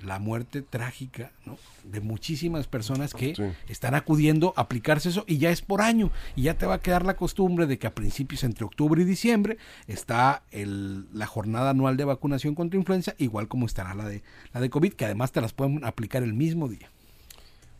la 0.00 0.18
muerte 0.18 0.62
trágica 0.62 1.32
¿no? 1.46 1.56
de 1.84 2.00
muchísimas 2.00 2.66
personas 2.66 3.14
que 3.14 3.34
Sí. 3.34 3.42
están 3.68 3.94
acudiendo 3.94 4.52
a 4.56 4.62
aplicarse 4.62 5.08
eso 5.08 5.24
y 5.26 5.38
ya 5.38 5.50
es 5.50 5.62
por 5.62 5.80
año 5.80 6.10
y 6.34 6.42
ya 6.42 6.54
te 6.58 6.66
va 6.66 6.74
a 6.74 6.80
quedar 6.80 7.04
la 7.06 7.16
costumbre 7.16 7.66
de 7.66 7.78
que 7.78 7.86
a 7.86 7.94
principios 7.94 8.44
entre 8.44 8.64
octubre 8.64 9.00
y 9.00 9.04
diciembre 9.04 9.56
está 9.86 10.42
el, 10.50 11.06
la 11.16 11.26
jornada 11.26 11.70
anual 11.70 11.96
de 11.96 12.04
vacunación 12.04 12.54
contra 12.54 12.78
influenza 12.78 13.14
igual 13.18 13.48
como 13.48 13.66
estará 13.66 13.94
la 13.94 14.06
de 14.06 14.22
la 14.52 14.60
de 14.60 14.68
COVID 14.70 14.92
que 14.92 15.04
además 15.06 15.32
te 15.32 15.40
las 15.40 15.52
pueden 15.52 15.84
aplicar 15.84 16.22
el 16.22 16.34
mismo 16.34 16.68
día 16.68 16.90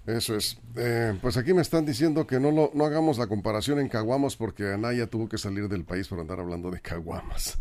Eso 0.07 0.37
es. 0.37 0.59
Eh, 0.77 1.19
pues 1.21 1.37
aquí 1.37 1.53
me 1.53 1.63
están 1.63 1.85
diciendo 1.85 2.27
que 2.29 2.39
no, 2.39 2.51
lo, 2.53 2.71
no 2.75 2.85
hagamos 2.85 3.19
la 3.19 3.27
comparación 3.27 3.81
en 3.81 3.89
caguamas 3.89 4.37
porque 4.37 4.73
Anaya 4.73 5.09
tuvo 5.09 5.29
que 5.29 5.37
salir 5.37 5.69
del 5.69 5.85
país 5.85 6.07
por 6.09 6.21
andar 6.21 6.39
hablando 6.39 6.71
de 6.71 6.81
caguamas. 6.81 7.59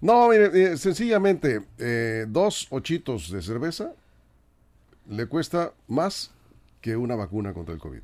No, 0.00 0.28
mire, 0.28 0.72
eh, 0.72 0.76
sencillamente, 0.78 1.62
eh, 1.78 2.24
dos 2.28 2.66
ochitos 2.70 3.30
de 3.30 3.42
cerveza 3.42 3.92
le 5.08 5.26
cuesta 5.26 5.72
más 5.88 6.30
que 6.80 6.96
una 6.96 7.16
vacuna 7.16 7.52
contra 7.52 7.74
el 7.74 7.80
COVID. 7.80 8.00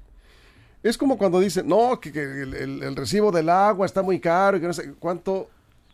Es 0.82 0.98
como 0.98 1.16
cuando 1.16 1.40
dicen, 1.40 1.66
no, 1.66 1.98
que, 1.98 2.10
el, 2.10 2.96
recibo 2.96 3.32
del 3.32 3.48
agua 3.48 3.86
está 3.86 4.02
muy 4.02 4.20
caro 4.20 4.56
y 4.56 4.60
que 4.60 4.66
no 4.66 4.72
sé, 4.72 4.92
¿cuánto, 4.98 5.48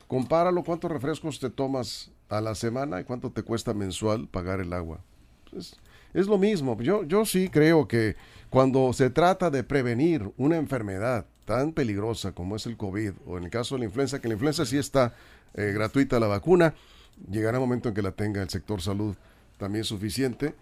compáralo, 0.09 0.65
cuántos 0.65 0.91
refrescos 0.91 1.39
te 1.39 1.51
tomas 1.51 2.11
a 2.29 2.41
la 2.41 2.55
semana 2.55 3.01
y 3.01 3.05
cuánto 3.05 3.31
te 3.31 3.43
cuesta 3.43 3.73
mensual 3.73 4.27
pagar 4.27 4.61
el 4.61 4.73
agua? 4.73 5.01
Es, 5.57 5.77
es 6.13 6.27
lo 6.27 6.37
mismo. 6.37 6.81
Yo, 6.83 7.05
yo 7.05 7.25
sí 7.25 7.49
creo 7.49 7.87
que 7.87 8.17
cuando 8.51 8.93
se 8.93 9.09
trata 9.09 9.51
de 9.51 9.63
prevenir 9.63 10.31
una 10.37 10.57
enfermedad 10.57 11.27
tan 11.45 11.73
peligrosa 11.73 12.33
como 12.33 12.57
es 12.57 12.67
el 12.67 12.77
COVID, 12.77 13.13
o 13.27 13.39
en 13.39 13.45
el 13.45 13.51
caso 13.51 13.75
de 13.75 13.81
la 13.81 13.85
influenza, 13.87 14.21
que 14.21 14.29
la 14.29 14.35
influenza 14.35 14.65
sí 14.65 14.79
está 14.79 15.15
eh, 15.55 15.73
gratuita 15.75 16.21
la 16.21 16.27
vacuna, 16.29 16.75
llegará 17.31 17.59
un 17.59 17.65
momento 17.65 17.89
en 17.89 17.95
que 17.95 18.03
la 18.03 18.13
tenga 18.13 18.43
el 18.43 18.51
sector 18.51 18.81
salud 18.81 19.17
también 19.59 19.85
suficiente, 19.85 20.55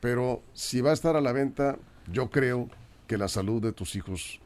pero 0.00 0.42
si 0.52 0.80
va 0.80 0.90
a 0.90 0.94
estar 0.94 1.16
a 1.16 1.20
la 1.20 1.32
venta, 1.32 1.76
yo 2.10 2.30
creo 2.30 2.68
que 3.06 3.18
la 3.18 3.28
salud 3.28 3.62
de 3.62 3.72
tus 3.72 3.96
hijos 3.96 4.40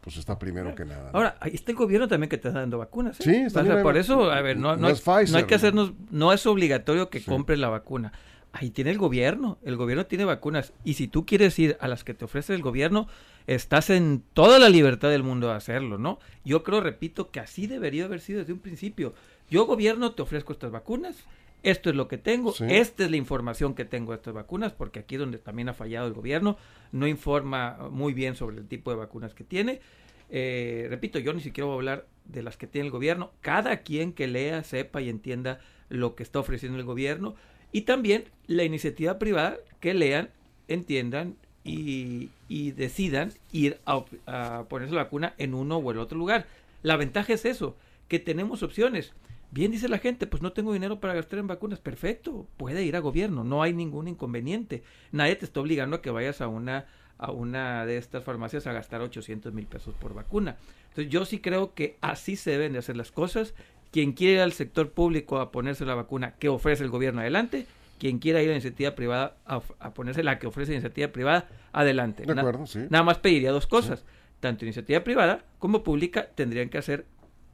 pues 0.00 0.18
está 0.18 0.38
primero 0.38 0.74
que 0.74 0.84
nada. 0.84 1.10
¿no? 1.12 1.18
Ahora, 1.18 1.38
ahí 1.40 1.52
está 1.54 1.72
el 1.72 1.78
gobierno 1.78 2.06
también 2.06 2.28
que 2.28 2.36
te 2.36 2.48
está 2.48 2.60
dando 2.60 2.76
vacunas. 2.76 3.18
¿eh? 3.20 3.22
Sí, 3.24 3.36
está 3.36 3.62
O 3.62 3.64
sea, 3.64 3.82
por 3.82 3.96
eso, 3.96 4.30
a 4.30 4.42
ver, 4.42 4.58
no, 4.58 4.76
no 4.76 4.82
no, 4.82 4.88
es 4.90 5.06
hay, 5.08 5.24
Pfizer, 5.24 5.32
no 5.32 5.38
hay 5.38 5.44
que 5.44 5.54
¿no? 5.54 5.56
hacernos, 5.56 5.92
no 6.10 6.32
es 6.34 6.44
obligatorio 6.44 7.08
que 7.08 7.24
compres 7.24 7.58
la 7.58 7.70
vacuna. 7.70 8.12
Ahí 8.52 8.70
tiene 8.70 8.90
el 8.90 8.98
gobierno, 8.98 9.56
el 9.64 9.76
gobierno 9.76 10.04
tiene 10.04 10.26
vacunas. 10.26 10.74
Y 10.84 10.94
si 10.94 11.08
tú 11.08 11.24
quieres 11.24 11.58
ir 11.58 11.78
a 11.80 11.88
las 11.88 12.04
que 12.04 12.12
te 12.12 12.26
ofrece 12.26 12.54
el 12.54 12.60
gobierno, 12.60 13.08
estás 13.46 13.90
en 13.90 14.22
toda 14.32 14.58
la 14.58 14.68
libertad 14.68 15.10
del 15.10 15.22
mundo 15.22 15.48
de 15.48 15.54
hacerlo, 15.54 15.98
¿no? 15.98 16.18
Yo 16.44 16.62
creo, 16.62 16.80
repito, 16.80 17.30
que 17.30 17.40
así 17.40 17.66
debería 17.66 18.04
haber 18.06 18.20
sido 18.20 18.40
desde 18.40 18.52
un 18.52 18.58
principio. 18.60 19.14
Yo, 19.50 19.66
gobierno, 19.66 20.12
te 20.12 20.22
ofrezco 20.22 20.52
estas 20.52 20.70
vacunas. 20.70 21.16
Esto 21.62 21.88
es 21.88 21.96
lo 21.96 22.08
que 22.08 22.18
tengo, 22.18 22.52
Sí. 22.52 22.64
esta 22.68 23.04
es 23.04 23.10
la 23.10 23.16
información 23.16 23.74
que 23.74 23.86
tengo 23.86 24.12
de 24.12 24.16
estas 24.16 24.34
vacunas, 24.34 24.72
porque 24.72 24.98
aquí 24.98 25.14
es 25.14 25.18
donde 25.20 25.38
también 25.38 25.70
ha 25.70 25.74
fallado 25.74 26.06
el 26.06 26.12
gobierno, 26.12 26.58
no 26.92 27.06
informa 27.06 27.88
muy 27.90 28.12
bien 28.12 28.36
sobre 28.36 28.58
el 28.58 28.68
tipo 28.68 28.90
de 28.90 28.96
vacunas 28.98 29.32
que 29.34 29.44
tiene. 29.44 29.80
Eh, 30.28 30.86
repito, 30.90 31.18
yo 31.18 31.32
ni 31.32 31.40
siquiera 31.40 31.64
voy 31.66 31.74
a 31.74 31.76
hablar 31.76 32.06
de 32.26 32.42
las 32.42 32.58
que 32.58 32.66
tiene 32.66 32.86
el 32.86 32.92
gobierno. 32.92 33.30
Cada 33.40 33.78
quien 33.78 34.12
que 34.12 34.26
lea, 34.26 34.62
sepa 34.62 35.00
y 35.00 35.08
entienda 35.08 35.58
lo 35.88 36.14
que 36.14 36.22
está 36.22 36.38
ofreciendo 36.38 36.78
el 36.78 36.84
gobierno. 36.84 37.34
Y 37.72 37.82
también 37.82 38.24
la 38.46 38.64
iniciativa 38.64 39.18
privada 39.18 39.56
que 39.80 39.94
lean, 39.94 40.30
entiendan 40.68 41.36
y, 41.64 42.30
decidan 42.72 43.32
ir 43.52 43.78
a, 43.86 44.64
ponerse 44.68 44.94
la 44.94 45.04
vacuna 45.04 45.34
en 45.38 45.54
uno 45.54 45.78
o 45.78 45.90
el 45.90 45.98
otro 45.98 46.18
lugar. 46.18 46.46
La 46.82 46.96
ventaja 46.96 47.32
es 47.32 47.44
eso, 47.44 47.76
que 48.08 48.18
tenemos 48.18 48.62
opciones. 48.62 49.12
Bien 49.50 49.70
dice 49.70 49.88
la 49.88 49.98
gente, 49.98 50.26
pues 50.26 50.42
no 50.42 50.52
tengo 50.52 50.72
dinero 50.72 51.00
para 51.00 51.14
gastar 51.14 51.38
en 51.38 51.46
vacunas. 51.46 51.78
Perfecto, 51.78 52.46
puede 52.56 52.84
ir 52.84 52.96
a 52.96 53.00
gobierno, 53.00 53.44
no 53.44 53.62
hay 53.62 53.72
ningún 53.72 54.08
inconveniente. 54.08 54.82
Nadie 55.12 55.36
te 55.36 55.44
está 55.44 55.60
obligando 55.60 55.96
a 55.96 56.02
que 56.02 56.10
vayas 56.10 56.40
a 56.40 56.48
una 56.48 56.86
a 57.18 57.30
una 57.30 57.86
de 57.86 57.96
estas 57.96 58.24
farmacias 58.24 58.66
a 58.66 58.72
gastar 58.72 59.00
800 59.00 59.52
mil 59.52 59.66
pesos 59.66 59.94
por 59.94 60.14
vacuna. 60.14 60.56
Entonces 60.88 61.12
yo 61.12 61.24
sí 61.24 61.38
creo 61.38 61.74
que 61.74 61.96
así 62.00 62.36
se 62.36 62.50
deben 62.50 62.72
de 62.72 62.80
hacer 62.80 62.96
las 62.96 63.12
cosas. 63.12 63.54
Quien 63.92 64.12
quiera 64.12 64.34
ir 64.34 64.40
al 64.40 64.52
sector 64.52 64.90
público 64.90 65.38
a 65.38 65.52
ponerse 65.52 65.84
la 65.84 65.94
vacuna 65.94 66.34
que 66.38 66.48
ofrece 66.48 66.82
el 66.82 66.90
gobierno, 66.90 67.20
adelante. 67.20 67.66
Quien 67.98 68.18
quiera 68.18 68.40
ir 68.42 68.48
a 68.48 68.50
la 68.50 68.56
iniciativa 68.56 68.94
privada 68.94 69.36
a, 69.46 69.60
ponerse 69.94 70.22
la 70.22 70.38
que 70.38 70.46
ofrece 70.46 70.72
la 70.72 70.76
iniciativa 70.76 71.08
privada, 71.12 71.48
adelante. 71.72 72.24
De 72.24 72.34
Na- 72.34 72.42
acuerdo, 72.42 72.66
sí. 72.66 72.80
Nada 72.90 73.04
más 73.04 73.18
pediría 73.18 73.50
dos 73.52 73.66
cosas. 73.66 74.04
Tanto 74.40 74.64
iniciativa 74.64 75.00
privada 75.04 75.44
como 75.58 75.82
pública 75.82 76.28
tendrían 76.34 76.68
que 76.68 76.78
hacer 76.78 77.06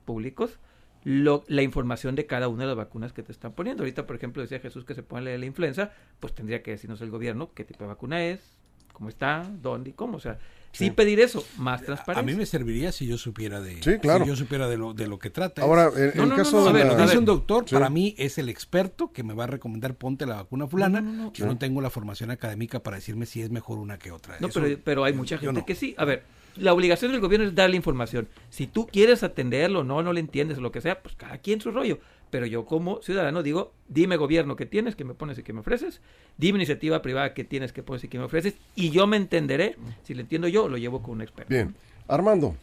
públicos 0.05 0.59
lo- 1.05 1.45
la 1.47 1.63
información 1.63 2.15
de 2.17 2.27
cada 2.27 2.49
una 2.49 2.65
de 2.65 2.69
las 2.69 2.77
vacunas 2.77 3.13
que 3.13 3.23
te 3.23 3.33
están 3.33 3.53
poniendo. 3.53 3.83
Ahorita, 3.83 4.07
por 4.07 4.17
ejemplo, 4.17 4.43
decía 4.43 4.61
Jesús 4.61 4.85
que 4.85 4.95
se 4.95 5.03
pone 5.03 5.25
la 5.25 5.31
de 5.31 5.39
la 5.39 5.47
influenza, 5.47 5.93
pues 6.19 6.35
tendría 6.35 6.63
que 6.63 6.73
decirnos 6.73 7.01
el 7.01 7.11
gobierno 7.11 7.53
qué 7.55 7.65
tipo 7.65 7.85
de 7.85 7.89
vacuna 7.89 8.25
es, 8.25 8.59
cómo 8.93 9.09
está, 9.09 9.49
dónde 9.63 9.91
y 9.91 9.93
cómo. 9.93 10.17
O 10.17 10.21
sea, 10.21 10.39
sí, 10.73 10.85
Sí. 10.87 10.91
pedir 10.91 11.21
eso, 11.21 11.45
más 11.59 11.83
A 11.83 11.85
transparencia. 11.85 12.33
mí 12.33 12.39
me 12.39 12.47
serviría 12.47 12.93
si 12.93 13.07
yo 13.07 13.19
supiera 13.19 13.61
de, 13.61 13.83
Sí, 13.83 13.99
claro. 13.99 14.25
si 14.25 14.29
yo 14.31 14.37
supiera 14.37 14.69
de 14.69 14.77
lo, 14.77 14.93
de 14.95 15.07
lo 15.09 15.19
que 15.19 15.31
trata. 15.31 15.63
Ahora, 15.63 15.89
Es- 15.89 15.97
en, 16.15 16.17
No, 16.19 16.23
el 16.25 16.29
no, 16.31 16.37
caso 16.37 16.53
no, 16.53 16.59
no, 16.59 16.65
de 16.65 16.71
a 16.71 16.73
ver, 16.73 16.87
la- 16.87 16.91
Lo 16.93 16.97
que 16.97 17.03
dice 17.03 17.15
ver. 17.15 17.19
un 17.19 17.25
doctor, 17.25 17.65
Sí. 17.69 17.75
para 17.75 17.91
mí 17.91 18.15
es 18.19 18.39
el 18.39 18.49
experto 18.49 19.13
que 19.13 19.23
me 19.23 19.35
va 19.35 19.45
a 19.45 19.47
recomendar 19.49 19.95
ponte 19.95 20.27
la 20.27 20.37
vacuna 20.37 20.67
fulana. 20.67 21.01
No, 21.01 21.13
no, 21.13 21.23
no, 21.25 21.33
yo 21.33 21.47
no 21.47 21.59
tengo 21.59 21.81
la 21.81 21.91
formación 21.91 22.31
académica 22.31 22.83
para 22.83 22.97
decirme 22.97 23.27
si 23.27 23.43
es 23.43 23.51
mejor 23.51 23.79
una 23.79 23.99
que 23.99 24.11
otra. 24.13 24.37
No, 24.41 24.49
Eso 24.49 24.61
pero, 24.61 24.79
pero 24.85 25.05
hay 25.05 25.13
mucha 25.13 25.39
gente 25.39 25.61
no. 25.61 25.67
que 25.67 25.75
sí. 25.75 25.95
A 25.99 26.05
ver, 26.05 26.23
la 26.57 26.73
obligación 26.73 27.13
del 27.13 27.21
gobierno 27.21 27.47
es 27.47 27.55
darle 27.55 27.77
información. 27.77 28.29
Si 28.49 28.67
tú 28.67 28.87
quieres 28.87 29.23
atenderlo, 29.23 29.85
no, 29.85 30.03
no 30.03 30.13
le 30.13 30.21
entiendes 30.21 30.59
o 30.59 30.61
lo 30.61 30.73
que 30.73 30.81
sea, 30.81 31.01
pues 31.03 31.15
cada 31.17 31.39
quien 31.39 31.61
su 31.61 31.71
rollo. 31.71 31.99
Pero 32.31 32.47
yo 32.47 32.65
como 32.65 33.03
ciudadano 33.03 33.43
digo, 33.43 33.73
dime 33.89 34.17
gobierno 34.17 34.55
que 34.57 34.65
tienes, 34.67 34.95
que 34.97 35.05
me 35.05 35.15
pones 35.15 35.37
y 35.39 35.43
que 35.43 35.53
me 35.53 35.61
ofreces. 35.61 36.01
Dime 36.39 36.59
iniciativa 36.59 37.03
privada 37.03 37.35
que 37.35 37.43
tienes, 37.45 37.73
que 37.73 37.83
pones 37.83 38.05
y 38.05 38.09
que 38.09 38.19
me 38.19 38.25
ofreces. 38.25 38.55
Y 38.77 38.91
yo 38.91 39.07
me 39.09 39.17
entenderé. 39.17 39.77
Si 40.05 40.15
lo 40.15 40.21
entiendo 40.21 40.47
yo, 40.49 40.69
lo 40.69 40.77
llevo 40.79 41.03
con 41.03 41.13
un 41.15 41.23
experto. 41.23 41.51
Bien. 41.53 41.75
Armando, 42.09 42.57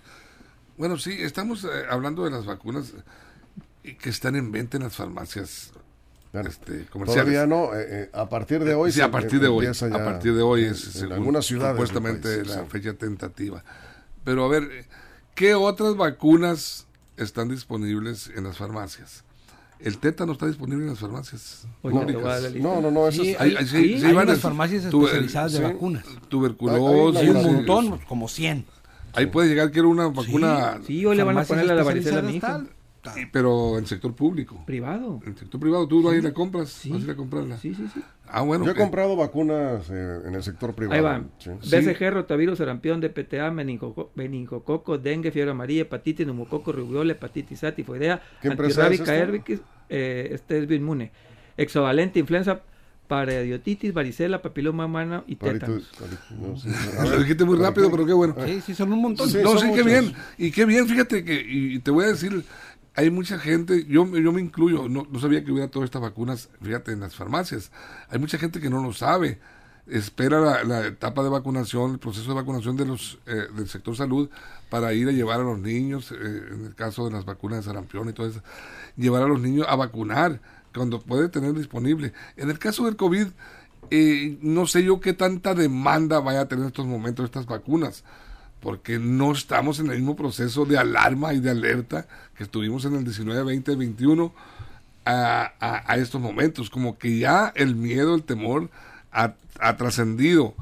Bueno, 0.77 0.97
sí, 0.97 1.11
estamos 1.19 1.63
eh, 1.65 1.67
hablando 1.89 2.23
de 2.23 2.31
las 2.31 2.45
vacunas 2.45 2.93
eh, 3.83 3.97
que 3.97 4.09
están 4.09 4.35
en 4.35 4.51
venta 4.51 4.77
en 4.77 4.83
las 4.83 4.95
farmacias 4.95 5.71
este, 6.33 6.85
comerciales. 6.85 7.33
todavía 7.33 7.47
no, 7.47 7.73
eh, 7.73 7.85
eh, 7.89 8.09
a 8.13 8.29
partir 8.29 8.63
de 8.63 8.73
hoy. 8.75 8.91
sí, 8.91 9.01
a 9.01 9.09
partir 9.11 9.39
de 9.39 9.47
hoy. 9.47 9.65
ya 9.65 9.71
A 9.87 10.03
partir 10.05 10.33
de 10.33 10.41
hoy 10.43 10.65
es 10.65 10.95
en- 11.01 11.11
algunas 11.11 11.45
ciudades. 11.45 11.73
supuestamente 11.75 12.37
país, 12.37 12.47
la 12.47 12.61
sí. 12.63 12.69
fecha 12.69 12.93
tentativa. 12.93 13.63
Pero 14.23 14.45
a 14.45 14.47
ver, 14.49 14.85
¿qué 15.35 15.55
otras 15.55 15.95
vacunas 15.95 16.85
están 17.17 17.47
disponibles 17.49 18.29
en 18.35 18.43
las 18.43 18.57
farmacias? 18.57 19.23
El 19.79 19.97
tétano 19.99 20.31
está 20.33 20.47
disponible 20.47 20.83
en 20.83 20.89
las 20.89 20.99
farmacias. 20.99 21.67
No. 21.83 21.91
No, 21.91 22.81
no, 22.81 22.91
no, 22.91 23.07
eso 23.07 23.23
Sí, 23.23 23.31
es- 23.31 23.39
hay, 23.41 23.49
Hay- 23.51 23.55
hay- 23.57 23.65
sí, 23.67 23.99
sí, 23.99 24.05
hay 24.05 24.13
van 24.13 24.27
unas 24.27 24.39
farmacias 24.39 24.85
especializadas 24.85 25.51
de 25.53 25.57
sí. 25.59 25.63
vacunas. 25.63 26.03
Tuberculosis. 26.29 27.21
Hay 27.21 27.29
un 27.29 27.43
montón, 27.43 27.99
como 28.07 28.27
100. 28.27 28.65
Ahí 29.13 29.27
puede 29.27 29.49
llegar 29.49 29.71
que 29.71 29.79
era 29.79 29.87
una 29.87 30.07
vacuna, 30.07 30.79
Sí, 30.85 31.05
hoy 31.05 31.15
le 31.15 31.23
van 31.23 31.37
a 31.37 31.43
poner 31.43 31.65
la 31.65 31.83
varicela 31.83 32.19
a 32.19 32.21
mi 32.23 32.35
hija. 32.37 32.63
Y- 33.15 33.25
pero 33.27 33.77
en 33.77 33.85
sector 33.85 34.13
público. 34.15 34.63
Privado. 34.65 35.19
En 35.25 35.37
sector 35.37 35.59
privado, 35.59 35.87
tú 35.87 36.09
ahí 36.09 36.21
la 36.21 36.33
compras. 36.33 36.69
Sí. 36.69 36.89
Vas 36.89 37.01
a 37.01 37.05
ir 37.05 37.11
a 37.11 37.15
comprarla. 37.15 37.57
Sí, 37.57 37.73
sí, 37.75 37.85
sí. 37.93 38.01
Ah, 38.29 38.41
bueno. 38.41 38.65
Yo 38.65 38.71
he 38.71 38.75
comprado 38.75 39.15
vacunas 39.15 39.89
eh, 39.89 40.19
en 40.25 40.35
el 40.35 40.43
sector 40.43 40.73
privado. 40.75 40.95
Ahí 40.95 41.01
va. 41.01 41.23
sí. 41.39 41.49
BCG, 41.51 42.09
rotavirus, 42.11 42.57
sarampión, 42.57 42.99
DPTA, 42.99 43.51
meningoco- 43.51 44.09
meningococo, 44.15 44.97
dengue, 44.97 45.31
fiebre 45.31 45.51
amarilla, 45.51 45.83
hepatitis, 45.83 46.25
neumococo, 46.25 46.71
rubiola, 46.71 47.13
hepatitis 47.13 47.63
A, 47.63 47.73
tifoidea, 47.73 48.21
¿Qué 48.41 48.49
empresa 48.49 48.81
es 48.81 48.99
antirrábica, 48.99 49.13
esta? 49.15 49.23
herbiquis, 49.23 49.59
eh, 49.89 50.29
este 50.33 50.57
es 50.59 50.67
bioinmune, 50.67 51.11
exovalente, 51.55 52.19
influenza, 52.19 52.61
paradiotitis, 53.07 53.93
varicela, 53.93 54.41
papiloma 54.41 54.85
humano 54.85 55.23
y 55.27 55.37
tétanos. 55.37 55.89
no, 56.37 56.57
sí, 56.57 56.67
a 56.99 57.05
Lo 57.05 57.19
dijiste 57.19 57.45
muy 57.45 57.55
¿para 57.57 57.69
rápido, 57.69 57.89
pero 57.89 58.05
qué 58.05 58.11
bueno. 58.13 58.35
Sí, 58.45 58.59
sí, 58.59 58.75
son 58.75 58.91
un 58.91 59.01
montón. 59.01 59.29
Sí, 59.29 59.37
no, 59.41 59.57
sí, 59.57 59.67
qué 59.73 59.83
bien. 59.83 60.13
Y 60.37 60.51
qué 60.51 60.65
bien, 60.65 60.85
fíjate 60.87 61.23
que, 61.23 61.41
y 61.47 61.79
te 61.79 61.91
voy 61.91 62.03
a 62.03 62.07
decir, 62.09 62.43
hay 62.97 63.11
mucha 63.11 63.37
gente, 63.37 63.85
yo, 63.85 64.07
yo 64.17 64.31
me 64.31 64.41
incluyo, 64.41 64.89
no, 64.89 65.07
no 65.09 65.19
sabía 65.19 65.45
que 65.45 65.51
hubiera 65.51 65.69
todas 65.69 65.85
estas 65.85 66.01
vacunas, 66.01 66.49
fíjate, 66.63 66.93
en 66.93 66.99
las 67.01 67.15
farmacias. 67.15 67.71
Hay 68.09 68.17
mucha 68.17 68.39
gente 68.39 68.59
que 68.59 68.71
no 68.71 68.81
lo 68.81 68.91
sabe. 68.91 69.39
Espera 69.85 70.41
la, 70.41 70.63
la 70.63 70.87
etapa 70.87 71.21
de 71.21 71.29
vacunación, 71.29 71.91
el 71.91 71.99
proceso 71.99 72.27
de 72.29 72.33
vacunación 72.33 72.75
de 72.75 72.85
los, 72.87 73.19
eh, 73.27 73.49
del 73.55 73.69
sector 73.69 73.95
salud 73.95 74.31
para 74.71 74.93
ir 74.93 75.07
a 75.07 75.11
llevar 75.11 75.39
a 75.39 75.43
los 75.43 75.59
niños, 75.59 76.11
eh, 76.11 76.15
en 76.51 76.65
el 76.65 76.73
caso 76.73 77.05
de 77.05 77.11
las 77.11 77.23
vacunas 77.23 77.59
de 77.59 77.65
sarampión 77.65 78.09
y 78.09 78.13
todo 78.13 78.27
eso, 78.27 78.41
llevar 78.95 79.21
a 79.21 79.27
los 79.27 79.39
niños 79.41 79.67
a 79.69 79.75
vacunar 79.75 80.41
cuando 80.73 80.99
puede 80.99 81.29
tener 81.29 81.53
disponible. 81.53 82.13
En 82.35 82.49
el 82.49 82.57
caso 82.57 82.85
del 82.85 82.95
COVID, 82.95 83.27
eh, 83.91 84.39
no 84.41 84.65
sé 84.65 84.83
yo 84.83 84.99
qué 85.01 85.13
tanta 85.13 85.53
demanda 85.53 86.19
vaya 86.19 86.41
a 86.41 86.47
tener 86.47 86.63
en 86.63 86.69
estos 86.69 86.87
momentos 86.87 87.25
estas 87.25 87.45
vacunas, 87.45 88.03
porque 88.59 88.99
no 88.99 89.31
estamos 89.31 89.79
en 89.79 89.87
el 89.91 89.97
mismo 89.97 90.15
proceso 90.15 90.65
de 90.65 90.77
alarma 90.77 91.33
y 91.33 91.39
de 91.39 91.51
alerta 91.51 92.07
que 92.35 92.43
estuvimos 92.43 92.85
en 92.85 92.95
el 92.95 93.03
19, 93.03 93.43
20, 93.43 93.75
21 93.75 94.33
a, 95.05 95.51
a- 95.59 95.83
a 95.91 95.97
estos 95.97 96.19
momentos, 96.21 96.69
como 96.69 96.97
que 96.97 97.17
ya 97.19 97.51
el 97.55 97.75
miedo, 97.75 98.15
el 98.15 98.23
temor 98.23 98.69
ha, 99.11 99.33
ha 99.59 99.77
trascendido 99.77 100.53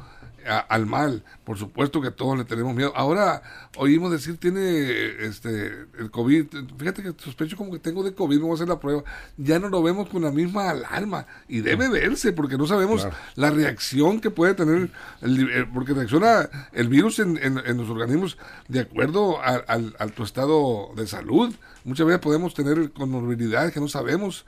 a- 0.47 0.59
al 0.59 0.85
mal. 0.85 1.23
Por 1.43 1.57
supuesto 1.57 2.01
que 2.01 2.11
todos 2.11 2.37
le 2.37 2.45
tenemos 2.45 2.73
miedo. 2.75 2.91
Ahora 2.95 3.41
oímos 3.77 4.11
decir 4.11 4.37
tiene 4.37 5.25
este 5.25 5.87
el 5.99 6.11
COVID. 6.11 6.45
Fíjate 6.77 7.03
que 7.03 7.13
sospecho 7.17 7.57
como 7.57 7.71
que 7.71 7.79
tengo 7.79 8.03
de 8.03 8.13
COVID, 8.13 8.37
me 8.37 8.43
voy 8.43 8.51
a 8.51 8.55
hacer 8.55 8.67
la 8.67 8.79
prueba. 8.79 9.03
Ya 9.37 9.59
no 9.59 9.69
lo 9.69 9.81
vemos 9.83 10.09
con 10.09 10.23
la 10.23 10.31
misma 10.31 10.69
alarma 10.69 11.25
y 11.47 11.61
debe 11.61 11.89
verse 11.89 12.33
porque 12.33 12.57
no 12.57 12.65
sabemos 12.67 13.01
Claro. 13.01 13.15
la 13.35 13.49
reacción 13.51 14.19
que 14.21 14.29
puede 14.31 14.53
tener, 14.53 14.89
el- 15.21 15.49
eh, 15.49 15.67
porque 15.73 15.93
reacciona 15.93 16.49
el 16.73 16.87
virus 16.89 17.19
en, 17.19 17.37
en- 17.37 17.61
en 17.65 17.77
los 17.77 17.89
organismos 17.89 18.37
de 18.67 18.81
acuerdo 18.81 19.41
a, 19.41 19.55
al- 19.67 19.95
a 19.99 20.07
tu 20.07 20.23
estado 20.23 20.91
de 20.95 21.07
salud. 21.07 21.53
Muchas 21.83 22.07
veces 22.07 22.21
podemos 22.21 22.53
tener 22.53 22.91
comorbilidades 22.91 23.71
que 23.73 23.79
no 23.79 23.87
sabemos 23.87 24.45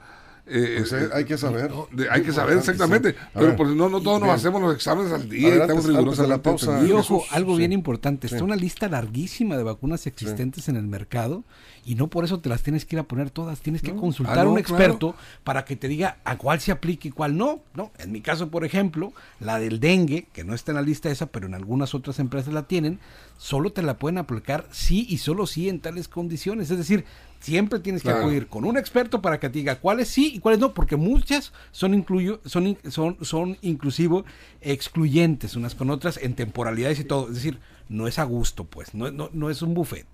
eh, 0.50 0.76
Pues, 0.78 0.92
eh, 0.92 1.04
eh, 1.04 1.08
hay 1.14 1.24
que 1.24 1.36
saber. 1.38 1.70
de- 1.92 2.10
hay 2.10 2.22
que 2.22 2.32
saber 2.32 2.58
exactamente, 2.58 3.10
Sí. 3.12 3.16
Pero 3.34 3.46
ver, 3.48 3.56
pues 3.56 3.70
no, 3.70 3.88
no 3.88 4.00
todos 4.00 4.18
nos 4.20 4.28
bien. 4.28 4.36
hacemos 4.36 4.62
los 4.62 4.74
exámenes 4.74 5.12
al 5.12 5.28
día 5.28 5.48
y 5.56 5.58
estamos 5.58 5.84
de 6.18 6.26
la 6.28 6.42
pausa. 6.42 6.84
Y 6.86 6.92
ojo, 6.92 7.24
algo 7.30 7.52
sí. 7.52 7.58
bien 7.58 7.72
importante, 7.72 8.26
está 8.26 8.38
Sí. 8.38 8.44
una 8.44 8.56
lista 8.56 8.88
larguísima 8.88 9.56
de 9.56 9.62
vacunas 9.62 10.06
existentes 10.06 10.68
en 10.68 10.76
el 10.76 10.86
mercado 10.86 11.44
y 11.84 11.94
no 11.94 12.08
por 12.08 12.24
eso 12.24 12.40
te 12.40 12.48
las 12.48 12.62
tienes 12.62 12.84
que 12.84 12.96
ir 12.96 13.00
a 13.00 13.04
poner 13.04 13.30
todas, 13.30 13.60
tienes 13.60 13.82
que 13.82 13.92
No. 13.92 14.00
consultar 14.00 14.38
Ah, 14.38 14.42
a 14.42 14.48
un 14.48 14.54
claro. 14.56 14.60
experto 14.60 15.14
para 15.44 15.64
que 15.64 15.76
te 15.76 15.88
diga 15.88 16.18
a 16.24 16.36
cuál 16.36 16.60
se 16.60 16.72
aplica 16.72 17.08
y 17.08 17.10
cuál 17.10 17.36
no, 17.36 17.60
¿no? 17.74 17.90
En 17.98 18.12
mi 18.12 18.20
caso, 18.20 18.48
por 18.50 18.64
ejemplo, 18.64 19.12
la 19.40 19.58
del 19.58 19.80
dengue, 19.80 20.26
que 20.32 20.44
no 20.44 20.54
está 20.54 20.72
en 20.72 20.76
la 20.76 20.82
lista 20.82 21.10
esa, 21.10 21.26
pero 21.26 21.46
en 21.46 21.54
algunas 21.54 21.94
otras 21.94 22.18
empresas 22.18 22.52
la 22.52 22.64
tienen, 22.68 22.98
solo 23.36 23.70
te 23.72 23.82
la 23.82 23.98
pueden 23.98 24.18
aplicar 24.18 24.66
sí 24.72 25.06
y 25.08 25.18
solo 25.18 25.46
sí 25.46 25.68
en 25.68 25.80
tales 25.80 26.08
condiciones, 26.08 26.70
es 26.70 26.78
decir, 26.78 27.04
siempre 27.40 27.80
tienes 27.80 28.02
que 28.02 28.08
Claro. 28.08 28.24
acudir 28.24 28.48
con 28.48 28.64
un 28.64 28.76
experto 28.76 29.22
para 29.22 29.38
que 29.40 29.48
te 29.48 29.58
diga 29.58 29.76
cuáles 29.80 30.08
sí 30.08 30.32
y 30.34 30.40
cuáles 30.40 30.60
no, 30.60 30.74
porque 30.74 30.96
muchas 30.96 31.52
son 31.70 31.94
incluyo, 31.94 32.40
son 32.44 32.76
son 32.88 33.16
son 33.24 33.56
inclusivo 33.62 34.24
excluyentes 34.60 35.56
unas 35.56 35.74
con 35.74 35.90
otras 35.90 36.16
en 36.18 36.34
temporalidades 36.34 36.98
y 37.00 37.04
todo, 37.04 37.28
es 37.28 37.34
decir, 37.34 37.58
no 37.88 38.06
es 38.08 38.18
a 38.18 38.24
gusto, 38.24 38.64
pues, 38.64 38.94
no 38.94 39.10
no, 39.10 39.30
no 39.32 39.50
es 39.50 39.62
un 39.62 39.74
buffet. 39.74 40.06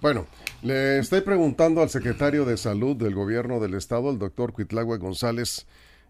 Bueno, 0.00 0.26
le 0.62 0.98
estoy 1.00 1.22
preguntando 1.22 1.82
al 1.82 1.90
secretario 1.90 2.44
de 2.44 2.56
Salud 2.56 2.94
del 2.96 3.14
Gobierno 3.14 3.58
del 3.58 3.74
Estado, 3.74 4.10
el 4.10 4.18
doctor 4.18 4.52
Cuitlagua 4.52 4.96
González, 4.96 5.66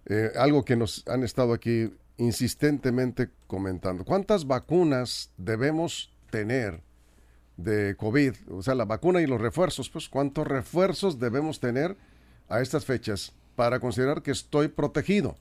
eh, 0.07 0.31
algo 0.37 0.65
que 0.65 0.77
nos 0.77 1.07
han 1.09 1.23
estado 1.23 1.55
aquí 1.55 1.91
insistentemente 2.19 3.31
comentando. 3.47 4.05
¿Cuántas 4.05 4.47
vacunas 4.47 5.31
debemos 5.39 6.13
tener 6.31 6.83
de 7.59 7.95
COVID? 7.97 8.35
O 8.53 8.63
sea, 8.63 8.75
la 8.75 8.87
vacuna 8.87 9.21
y 9.21 9.27
los 9.27 9.41
refuerzos, 9.41 9.91
pues, 9.91 10.09
¿cuántos 10.09 10.47
refuerzos 10.47 11.21
debemos 11.21 11.61
tener 11.61 11.97
a 12.49 12.63
estas 12.63 12.87
fechas 12.87 13.35
para 13.55 13.81
considerar 13.81 14.23
que 14.23 14.31
estoy 14.31 14.69
protegido? 14.69 15.37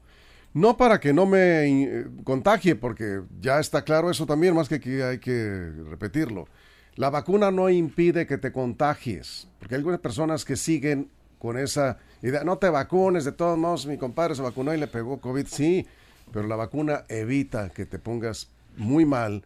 No 0.53 0.75
para 0.75 0.99
que 0.99 1.13
no 1.13 1.25
me 1.25 1.83
eh, 1.83 2.07
contagie, 2.23 2.75
porque 2.75 3.21
ya 3.39 3.59
está 3.59 3.83
claro 3.83 4.11
eso 4.11 4.25
también, 4.25 4.55
más 4.55 4.67
que 4.67 4.75
aquí 4.75 5.01
hay 5.01 5.19
que 5.19 5.71
repetirlo. 5.89 6.47
La 6.95 7.11
vacuna 7.11 7.51
no 7.51 7.69
impide 7.69 8.25
que 8.25 8.39
te 8.39 8.51
contagies, 8.51 9.47
porque 9.59 9.75
hay 9.75 9.79
algunas 9.79 9.99
personas 9.99 10.43
que 10.43 10.55
siguen 10.55 11.09
con 11.37 11.57
esa 11.57 11.99
idea, 12.23 12.43
no 12.43 12.57
te 12.57 12.69
vacunes, 12.69 13.23
de 13.23 13.31
todos 13.31 13.57
modos 13.57 13.85
mi 13.85 13.97
compadre 13.97 14.33
se 14.33 14.41
vacunó 14.41 14.73
y 14.73 14.77
le 14.77 14.87
pegó 14.87 15.21
COVID, 15.21 15.45
sí, 15.45 15.85
pero 16.33 16.47
la 16.47 16.55
vacuna 16.55 17.05
evita 17.07 17.69
que 17.69 17.85
te 17.85 17.99
pongas 17.99 18.49
muy 18.75 19.05
mal, 19.05 19.45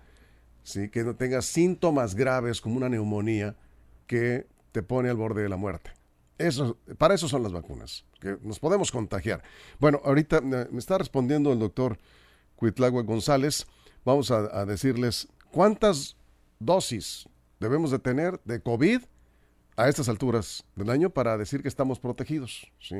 sí, 0.64 0.90
que 0.90 1.04
no 1.04 1.16
tengas 1.16 1.46
síntomas 1.46 2.16
graves 2.16 2.62
como 2.62 2.78
una 2.78 2.90
neumonía 2.90 3.56
que 4.08 4.48
te 4.72 4.84
pone 4.84 5.10
al 5.10 5.18
borde 5.18 5.44
de 5.44 5.50
la 5.50 5.58
muerte. 5.58 5.92
Eso, 6.38 6.78
para 6.98 7.14
eso 7.14 7.28
son 7.28 7.44
las 7.44 7.52
vacunas, 7.52 8.06
que 8.20 8.38
nos 8.42 8.60
podemos 8.60 8.92
contagiar. 8.92 9.44
Bueno, 9.80 10.02
ahorita 10.04 10.42
me 10.42 10.66
me 10.66 10.80
está 10.80 10.98
respondiendo 10.98 11.54
el 11.54 11.60
doctor 11.60 11.98
Cuitlagua 12.56 13.04
González. 13.04 13.68
Vamos 14.04 14.32
a, 14.32 14.60
a 14.60 14.66
decirles 14.66 15.28
cuántas 15.52 16.16
dosis 16.60 17.28
debemos 17.60 17.92
de 17.92 18.00
tener 18.00 18.40
de 18.44 18.60
COVID 18.60 19.02
a 19.76 19.90
estas 19.90 20.10
alturas 20.10 20.64
del 20.76 20.90
año 20.90 21.10
para 21.10 21.38
decir 21.38 21.62
que 21.62 21.68
estamos 21.68 22.00
protegidos. 22.00 22.72
¿sí? 22.80 22.96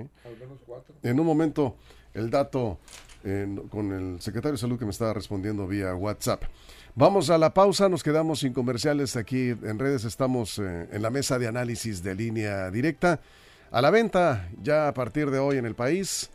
En 1.04 1.20
un 1.20 1.26
momento, 1.26 1.76
el 2.14 2.30
dato 2.30 2.80
eh, 3.24 3.48
con 3.70 3.92
el 3.92 4.22
secretario 4.22 4.54
de 4.54 4.58
Salud 4.58 4.80
que 4.80 4.86
me 4.86 4.92
estaba 4.92 5.14
respondiendo 5.14 5.68
vía 5.68 5.94
WhatsApp. 5.96 6.44
Vamos 6.96 7.30
a 7.30 7.38
la 7.38 7.54
pausa, 7.54 7.88
nos 7.88 8.04
quedamos 8.04 8.40
sin 8.40 8.54
comerciales 8.54 9.16
aquí 9.16 9.50
en 9.50 9.80
redes, 9.80 10.04
estamos 10.04 10.60
eh, 10.60 10.90
en 10.92 11.02
la 11.02 11.10
mesa 11.10 11.40
de 11.40 11.48
análisis 11.48 12.04
de 12.04 12.16
línea 12.16 12.70
directa. 12.72 13.22
A 13.72 13.82
la 13.82 13.92
venta 13.92 14.50
ya 14.62 14.88
a 14.88 14.94
partir 14.94 15.32
de 15.32 15.40
hoy 15.40 15.58
en 15.58 15.66
el 15.66 15.76
país 15.76 16.30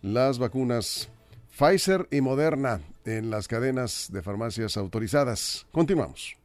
las 0.00 0.38
vacunas 0.38 1.10
Pfizer 1.58 2.06
y 2.10 2.20
Moderna 2.20 2.80
en 3.04 3.30
las 3.30 3.48
cadenas 3.48 4.08
de 4.12 4.22
farmacias 4.22 4.76
autorizadas. 4.76 5.66
Continuamos. 5.72 6.36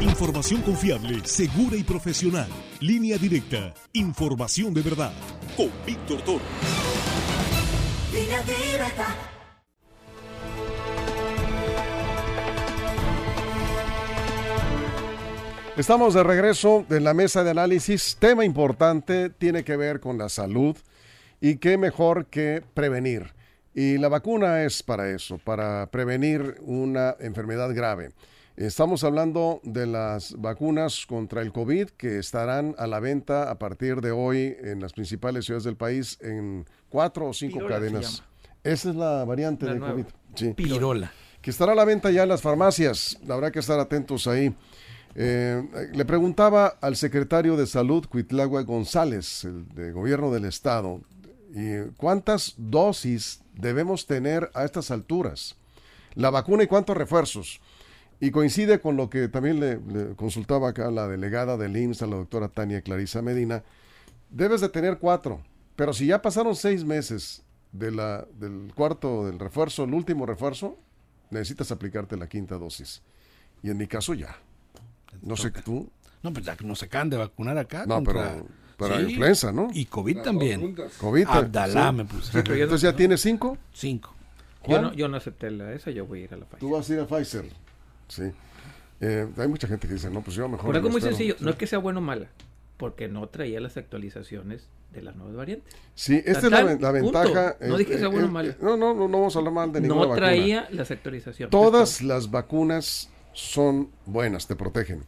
Información 0.00 0.62
confiable, 0.62 1.24
segura 1.24 1.76
y 1.76 1.82
profesional. 1.82 2.46
Línea 2.78 3.18
directa. 3.18 3.74
Información 3.94 4.72
de 4.72 4.82
verdad. 4.82 5.12
Con 5.56 5.70
Víctor 5.84 6.22
Toro. 6.22 6.44
Línea 8.12 8.40
directa. 8.42 9.06
Estamos 15.76 16.14
de 16.14 16.22
regreso 16.22 16.86
en 16.90 17.02
la 17.02 17.12
mesa 17.12 17.42
de 17.42 17.50
análisis. 17.50 18.16
Tema 18.20 18.44
importante 18.44 19.30
tiene 19.30 19.64
que 19.64 19.76
ver 19.76 19.98
con 19.98 20.16
la 20.16 20.28
salud 20.28 20.76
y 21.40 21.56
qué 21.56 21.76
mejor 21.76 22.26
que 22.26 22.62
prevenir. 22.72 23.34
Y 23.74 23.98
la 23.98 24.08
vacuna 24.08 24.62
es 24.62 24.80
para 24.84 25.10
eso, 25.10 25.38
para 25.38 25.86
prevenir 25.90 26.56
una 26.60 27.16
enfermedad 27.18 27.74
grave. 27.74 28.10
Estamos 28.58 29.04
hablando 29.04 29.60
de 29.62 29.86
las 29.86 30.34
vacunas 30.36 31.06
contra 31.06 31.42
el 31.42 31.52
COVID 31.52 31.90
que 31.90 32.18
estarán 32.18 32.74
a 32.76 32.88
la 32.88 32.98
venta 32.98 33.52
a 33.52 33.56
partir 33.56 34.00
de 34.00 34.10
hoy 34.10 34.56
en 34.60 34.80
las 34.80 34.94
principales 34.94 35.44
ciudades 35.44 35.62
del 35.62 35.76
país 35.76 36.18
en 36.20 36.66
cuatro 36.88 37.28
o 37.28 37.32
cinco 37.32 37.58
Pirola 37.58 37.76
cadenas. 37.76 38.24
Esa 38.64 38.90
es 38.90 38.96
la 38.96 39.24
variante 39.24 39.64
La 39.64 39.74
de 39.74 39.78
nueva. 39.78 39.94
COVID. 39.94 40.06
Sí 40.34 40.54
Pirola. 40.54 41.12
que 41.40 41.50
estará 41.50 41.70
a 41.70 41.74
la 41.76 41.84
venta 41.84 42.10
ya 42.10 42.24
en 42.24 42.30
las 42.30 42.42
farmacias. 42.42 43.16
Habrá 43.28 43.52
que 43.52 43.60
estar 43.60 43.78
atentos 43.78 44.26
ahí. 44.26 44.52
Eh, 45.14 45.62
le 45.94 46.04
preguntaba 46.04 46.66
al 46.80 46.96
secretario 46.96 47.56
de 47.56 47.68
Salud, 47.68 48.06
Cuitlagua 48.08 48.62
González, 48.62 49.44
el 49.44 49.68
de 49.68 49.92
Gobierno 49.92 50.32
del 50.32 50.46
Estado, 50.46 51.00
y 51.54 51.92
¿cuántas 51.96 52.54
dosis 52.56 53.40
debemos 53.54 54.08
tener 54.08 54.50
a 54.52 54.64
estas 54.64 54.90
alturas? 54.90 55.54
La 56.14 56.30
vacuna 56.30 56.64
y 56.64 56.66
cuántos 56.66 56.96
refuerzos. 56.96 57.60
Y 58.20 58.30
coincide 58.32 58.80
con 58.80 58.96
lo 58.96 59.08
que 59.10 59.28
también 59.28 59.60
le, 59.60 59.76
le 59.78 60.14
consultaba 60.16 60.70
acá 60.70 60.90
la 60.90 61.06
delegada 61.06 61.56
del 61.56 61.76
IMSS, 61.76 62.00
la 62.02 62.16
doctora 62.16 62.48
Tania 62.48 62.82
Clarisa 62.82 63.22
Medina. 63.22 63.62
Debes 64.30 64.60
de 64.60 64.68
tener 64.68 64.98
cuatro, 64.98 65.40
pero 65.76 65.92
si 65.92 66.06
ya 66.06 66.20
pasaron 66.20 66.56
seis 66.56 66.84
meses 66.84 67.42
de 67.72 67.92
la, 67.92 68.26
del 68.40 68.72
cuarto, 68.74 69.26
del 69.26 69.38
refuerzo, 69.38 69.84
el 69.84 69.94
último 69.94 70.26
refuerzo, 70.26 70.76
necesitas 71.30 71.70
aplicarte 71.70 72.16
la 72.16 72.28
quinta 72.28 72.56
dosis. 72.56 73.02
Y 73.62 73.70
en 73.70 73.76
mi 73.76 73.86
caso 73.86 74.14
ya. 74.14 74.36
No 75.22 75.36
sé 75.36 75.50
tú. 75.50 75.88
No, 76.22 76.32
pues 76.32 76.44
ya 76.44 76.56
que 76.56 76.64
nos 76.64 76.82
acaban 76.82 77.10
de 77.10 77.16
vacunar 77.16 77.56
acá 77.58 77.84
No, 77.86 77.96
contra- 77.96 78.32
pero 78.34 78.46
para 78.76 78.96
Sí, 78.98 79.10
influenza, 79.12 79.52
¿no? 79.52 79.68
Y 79.72 79.86
COVID 79.86 80.18
también. 80.22 80.76
COVID. 81.00 81.26
Abdalá 81.28 81.90
sí. 81.90 81.96
me 81.96 82.04
puse. 82.04 82.38
Entonces 82.38 82.80
ya 82.82 82.94
tienes 82.96 83.20
cinco. 83.20 83.56
Cinco. 83.72 84.14
Yo 84.68 84.82
no, 84.82 84.92
yo 84.92 85.08
no 85.08 85.16
acepté 85.16 85.50
la 85.50 85.72
esa, 85.72 85.90
yo 85.92 86.04
voy 86.06 86.20
a 86.22 86.24
ir 86.24 86.34
a 86.34 86.36
la 86.36 86.44
Tú 86.46 86.56
Pfizer. 86.68 86.70
vas 86.70 86.90
a 86.90 86.94
ir 86.94 87.00
a 87.00 87.06
Pfizer. 87.06 87.67
Sí. 88.08 88.24
Eh, 89.00 89.28
hay 89.36 89.48
mucha 89.48 89.68
gente 89.68 89.86
que 89.86 89.94
dice, 89.94 90.10
no, 90.10 90.22
pues 90.22 90.36
yo 90.36 90.48
mejor. 90.48 90.66
Por 90.66 90.76
algo 90.76 90.88
muy 90.88 90.98
espero". 90.98 91.16
sencillo, 91.16 91.36
Sí. 91.38 91.44
no 91.44 91.50
es 91.50 91.56
que 91.56 91.66
sea 91.66 91.78
bueno 91.78 92.00
o 92.00 92.02
mala, 92.02 92.26
porque 92.76 93.06
no 93.08 93.28
traía 93.28 93.60
las 93.60 93.76
actualizaciones 93.76 94.68
de 94.92 95.02
las 95.02 95.14
nuevas 95.16 95.36
variantes. 95.36 95.72
Sí, 95.94 96.16
esta 96.24 96.46
es 96.46 96.50
la, 96.80 96.90
ventaja. 96.92 97.56
No 97.60 97.76
dije 97.76 97.92
que 97.92 97.98
sea 97.98 98.08
bueno 98.08 98.26
o 98.26 98.30
eh, 98.30 98.32
malo. 98.32 98.50
eh, 98.50 98.56
No, 98.60 98.76
no, 98.76 98.94
no, 98.94 99.06
no 99.06 99.18
vamos 99.18 99.36
a 99.36 99.38
hablar 99.38 99.54
mal 99.54 99.72
de 99.72 99.80
ninguna 99.82 100.00
No 100.02 100.08
vacuna. 100.08 100.26
traía 100.26 100.68
las 100.70 100.90
actualizaciones. 100.90 101.50
Todas 101.50 102.02
las 102.02 102.30
vacunas 102.30 103.10
son 103.34 103.90
buenas, 104.06 104.46
te 104.46 104.56
protegen. 104.56 105.04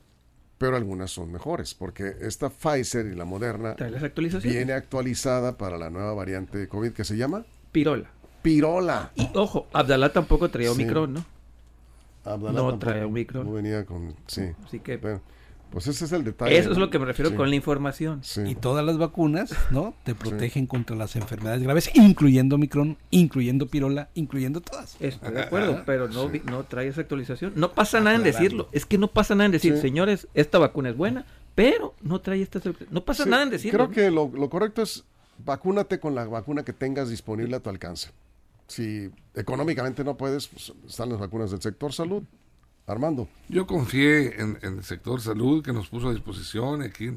Pero 0.58 0.76
algunas 0.76 1.10
son 1.10 1.32
mejores, 1.32 1.72
porque 1.74 2.16
esta 2.20 2.50
Pfizer 2.50 3.06
y 3.06 3.14
la 3.14 3.24
Moderna 3.24 3.76
Trae 3.76 3.90
las 3.90 4.02
actualizaciones. 4.02 4.54
viene 4.54 4.74
actualizada 4.74 5.56
para 5.56 5.78
la 5.78 5.88
nueva 5.88 6.12
variante 6.12 6.58
de 6.58 6.68
COVID 6.68 6.92
que 6.92 7.02
se 7.04 7.16
llama 7.16 7.46
Pirola. 7.72 8.10
Pirola. 8.42 9.10
Y 9.16 9.26
ojo, 9.34 9.68
Abdalá 9.72 10.12
tampoco 10.12 10.50
traía 10.50 10.68
Sí. 10.68 10.74
Omicron, 10.82 11.14
¿no? 11.14 11.24
No 12.24 12.38
tampoco- 12.38 12.78
trae 12.78 13.04
Omicron. 13.04 13.46
No 13.46 13.52
venía 13.54 13.84
con. 13.84 14.14
Sí. 14.26 14.42
Así 14.64 14.80
que 14.80 14.96
Bueno, 14.98 15.20
pues 15.70 15.86
ese 15.86 16.04
es 16.04 16.12
el 16.12 16.24
detalle. 16.24 16.58
eso 16.58 16.72
es 16.72 16.78
lo 16.78 16.90
que 16.90 16.98
me 16.98 17.06
refiero 17.06 17.30
Sí, 17.30 17.36
con 17.36 17.48
la 17.48 17.56
información. 17.56 18.20
sí. 18.22 18.42
Y 18.46 18.54
todas 18.56 18.84
las 18.84 18.98
vacunas, 18.98 19.54
¿no? 19.70 19.94
Te 20.04 20.14
protegen 20.14 20.66
contra 20.66 20.96
las 20.96 21.16
enfermedades 21.16 21.62
graves, 21.62 21.90
incluyendo 21.94 22.56
Omicron, 22.56 22.96
incluyendo 23.10 23.66
Pirola, 23.68 24.08
incluyendo 24.14 24.60
todas. 24.60 24.96
Estoy 25.00 25.32
de 25.32 25.42
acuerdo, 25.42 25.82
pero 25.86 26.08
no, 26.08 26.30
no 26.44 26.64
trae 26.64 26.88
esa 26.88 27.00
actualización. 27.02 27.52
No 27.56 27.72
pasa 27.72 28.00
nada 28.00 28.16
en 28.16 28.22
decirlo. 28.22 28.68
Es 28.72 28.84
que 28.84 28.98
no 28.98 29.08
pasa 29.08 29.34
nada 29.34 29.46
en 29.46 29.52
decir, 29.52 29.74
Sí. 29.76 29.80
señores, 29.80 30.28
esta 30.34 30.58
vacuna 30.58 30.90
es 30.90 30.96
buena, 30.96 31.24
pero 31.54 31.94
no 32.02 32.20
trae 32.20 32.42
esta. 32.42 32.60
No 32.90 33.04
pasa 33.04 33.24
Sí, 33.24 33.30
nada 33.30 33.44
en 33.44 33.50
decirlo. 33.50 33.88
Creo 33.88 33.90
que 33.90 34.10
lo, 34.10 34.28
lo 34.28 34.50
correcto 34.50 34.82
es 34.82 35.04
vacúnate 35.44 36.00
con 36.00 36.14
la 36.14 36.24
vacuna 36.26 36.64
que 36.64 36.72
tengas 36.74 37.08
disponible 37.08 37.56
a 37.56 37.60
tu 37.60 37.70
alcance. 37.70 38.10
Si 38.70 39.10
económicamente 39.34 40.04
no 40.04 40.16
puedes, 40.16 40.46
pues, 40.46 40.72
están 40.86 41.08
las 41.08 41.18
vacunas 41.18 41.50
del 41.50 41.60
sector 41.60 41.92
salud. 41.92 42.22
Armando, 42.86 43.28
Yo 43.48 43.66
confié 43.66 44.40
en, 44.40 44.58
en 44.62 44.78
el 44.78 44.84
sector 44.84 45.20
salud 45.20 45.62
que 45.62 45.72
nos 45.72 45.88
puso 45.88 46.08
a 46.08 46.12
disposición 46.12 46.82
aquí. 46.82 47.10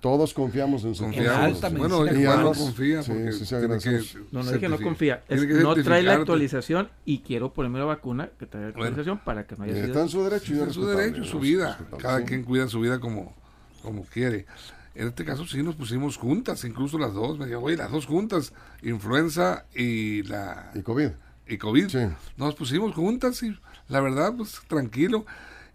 todos 0.00 0.34
confiamos 0.34 0.84
en 0.84 0.94
su 0.94 1.02
Confiamos. 1.04 1.38
alta 1.64 1.68
bueno, 1.70 1.98
Juan 2.04 2.42
no 2.42 2.52
confía 2.52 3.02
sí, 3.02 3.10
porque 3.12 3.32
sí, 3.32 3.38
sí, 3.38 3.46
tiene 3.46 3.60
que 3.60 3.64
agradecemos. 3.88 4.16
No, 4.32 4.42
no 4.42 4.52
dije 4.52 4.68
no 4.68 4.76
certifi- 4.78 4.82
confía. 4.82 5.24
Es- 5.28 5.40
que 5.46 5.54
no 5.54 5.74
trae 5.76 6.02
la 6.02 6.14
actualización 6.14 6.88
y 7.06 7.18
quiero 7.20 7.52
ponerme 7.54 7.78
la 7.78 7.86
vacuna 7.86 8.28
que 8.38 8.44
trae 8.46 8.64
la 8.64 8.68
actualización 8.70 9.18
para 9.24 9.46
que 9.46 9.56
no 9.56 9.64
haya 9.64 9.72
sido. 9.74 9.86
está 9.86 10.00
en 10.02 10.08
su 10.10 10.22
derecho. 10.24 10.52
y 10.52 10.56
Es 10.58 10.68
es 10.68 10.74
su 10.74 10.80
respetable, 10.82 11.04
derecho, 11.10 11.24
su 11.24 11.36
¿no? 11.36 11.42
vida. 11.42 11.78
Cada 11.98 12.18
sí. 12.18 12.24
quien 12.26 12.42
cuida 12.44 12.68
su 12.68 12.80
vida 12.80 12.98
como, 13.00 13.34
como 13.82 14.02
quiere. 14.04 14.44
En 14.94 15.08
este 15.08 15.24
caso 15.24 15.46
sí 15.46 15.62
nos 15.62 15.74
pusimos 15.74 16.16
juntas, 16.16 16.64
incluso 16.64 16.98
las 16.98 17.14
dos. 17.14 17.38
Me 17.38 17.46
dijo, 17.46 17.60
oye, 17.60 17.76
las 17.76 17.90
dos 17.90 18.06
juntas, 18.06 18.52
influenza 18.82 19.66
y 19.74 20.22
la 20.24 20.70
Y 20.74 20.82
COVID. 20.82 21.10
y 21.48 21.58
COVID. 21.58 21.88
Sí. 21.88 22.06
Nos 22.36 22.54
pusimos 22.54 22.94
juntas 22.94 23.42
y 23.42 23.56
la 23.88 24.00
verdad, 24.00 24.34
pues 24.36 24.60
tranquilo. 24.68 25.26